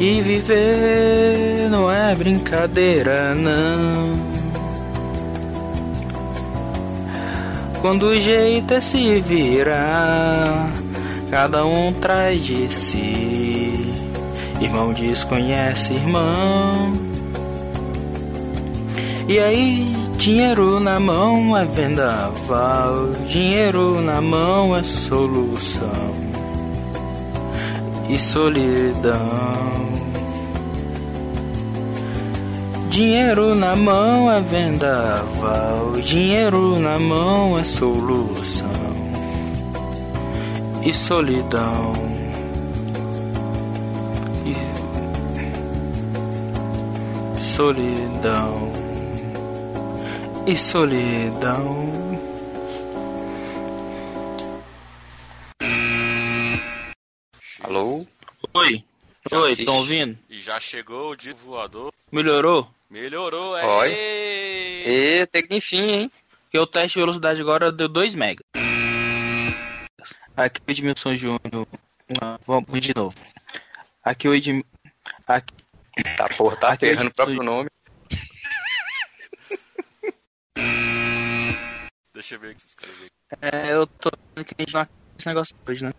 [0.00, 4.12] E viver não é brincadeira, não.
[7.80, 10.70] Quando o jeito é se virar,
[11.30, 13.92] cada um traz de si.
[14.60, 16.92] Irmão desconhece irmão.
[19.28, 26.14] E aí Dinheiro na mão é vendaval, dinheiro na mão é solução
[28.06, 29.89] e solidão.
[32.90, 38.68] Dinheiro na mão é vendaval, dinheiro na mão é solução
[40.82, 41.92] e solidão.
[44.44, 44.56] E
[47.40, 48.72] solidão
[50.48, 52.18] e solidão.
[57.60, 58.04] Alô?
[58.52, 58.84] Oi.
[59.30, 60.18] Oi, estão ouvindo?
[60.28, 61.92] E já chegou o de voador.
[62.10, 62.68] Melhorou?
[62.90, 63.64] Melhorou, é.
[63.64, 63.92] Oi.
[63.92, 66.12] E tem que enfim, hein?
[66.42, 68.42] Porque o teste de velocidade agora deu 2 mega.
[70.36, 71.68] Aqui o Edmilson Júnior.
[72.44, 73.14] Vamos de novo.
[74.02, 74.68] Aqui o Edmilson.
[75.26, 75.54] Aqui,
[76.16, 77.68] Tá, porra, tá Aqui errando o próprio nome.
[82.14, 83.08] Deixa eu ver o que você escreveu.
[83.40, 85.92] é, eu tô vendo que a gente não acaba esse negócio hoje, né?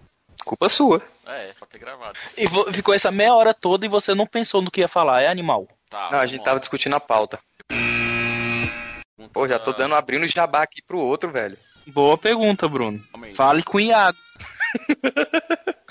[0.45, 1.01] Culpa sua.
[1.25, 2.17] É, pode ter gravado.
[2.37, 5.27] E ficou essa meia hora toda e você não pensou no que ia falar, é
[5.27, 5.67] animal.
[5.89, 6.09] Tá.
[6.11, 7.39] Não, a gente tava discutindo a pauta.
[9.31, 11.57] Pô, já tô dando abrindo jabá aqui pro outro, velho.
[11.87, 13.01] Boa pergunta, Bruno.
[13.33, 14.17] Fale com o Iago.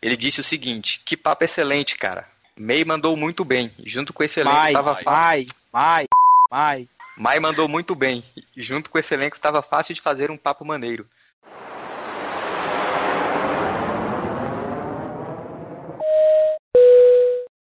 [0.00, 2.26] Ele disse o seguinte: que papo excelente, cara.
[2.56, 3.72] May mandou muito bem.
[3.84, 5.04] Junto com esse elenco Mai, tava vai.
[5.04, 6.06] mai, mai,
[6.50, 6.88] mai.
[7.22, 8.24] Mai mandou muito bem.
[8.56, 11.08] Junto com esse elenco tava fácil de fazer um papo maneiro.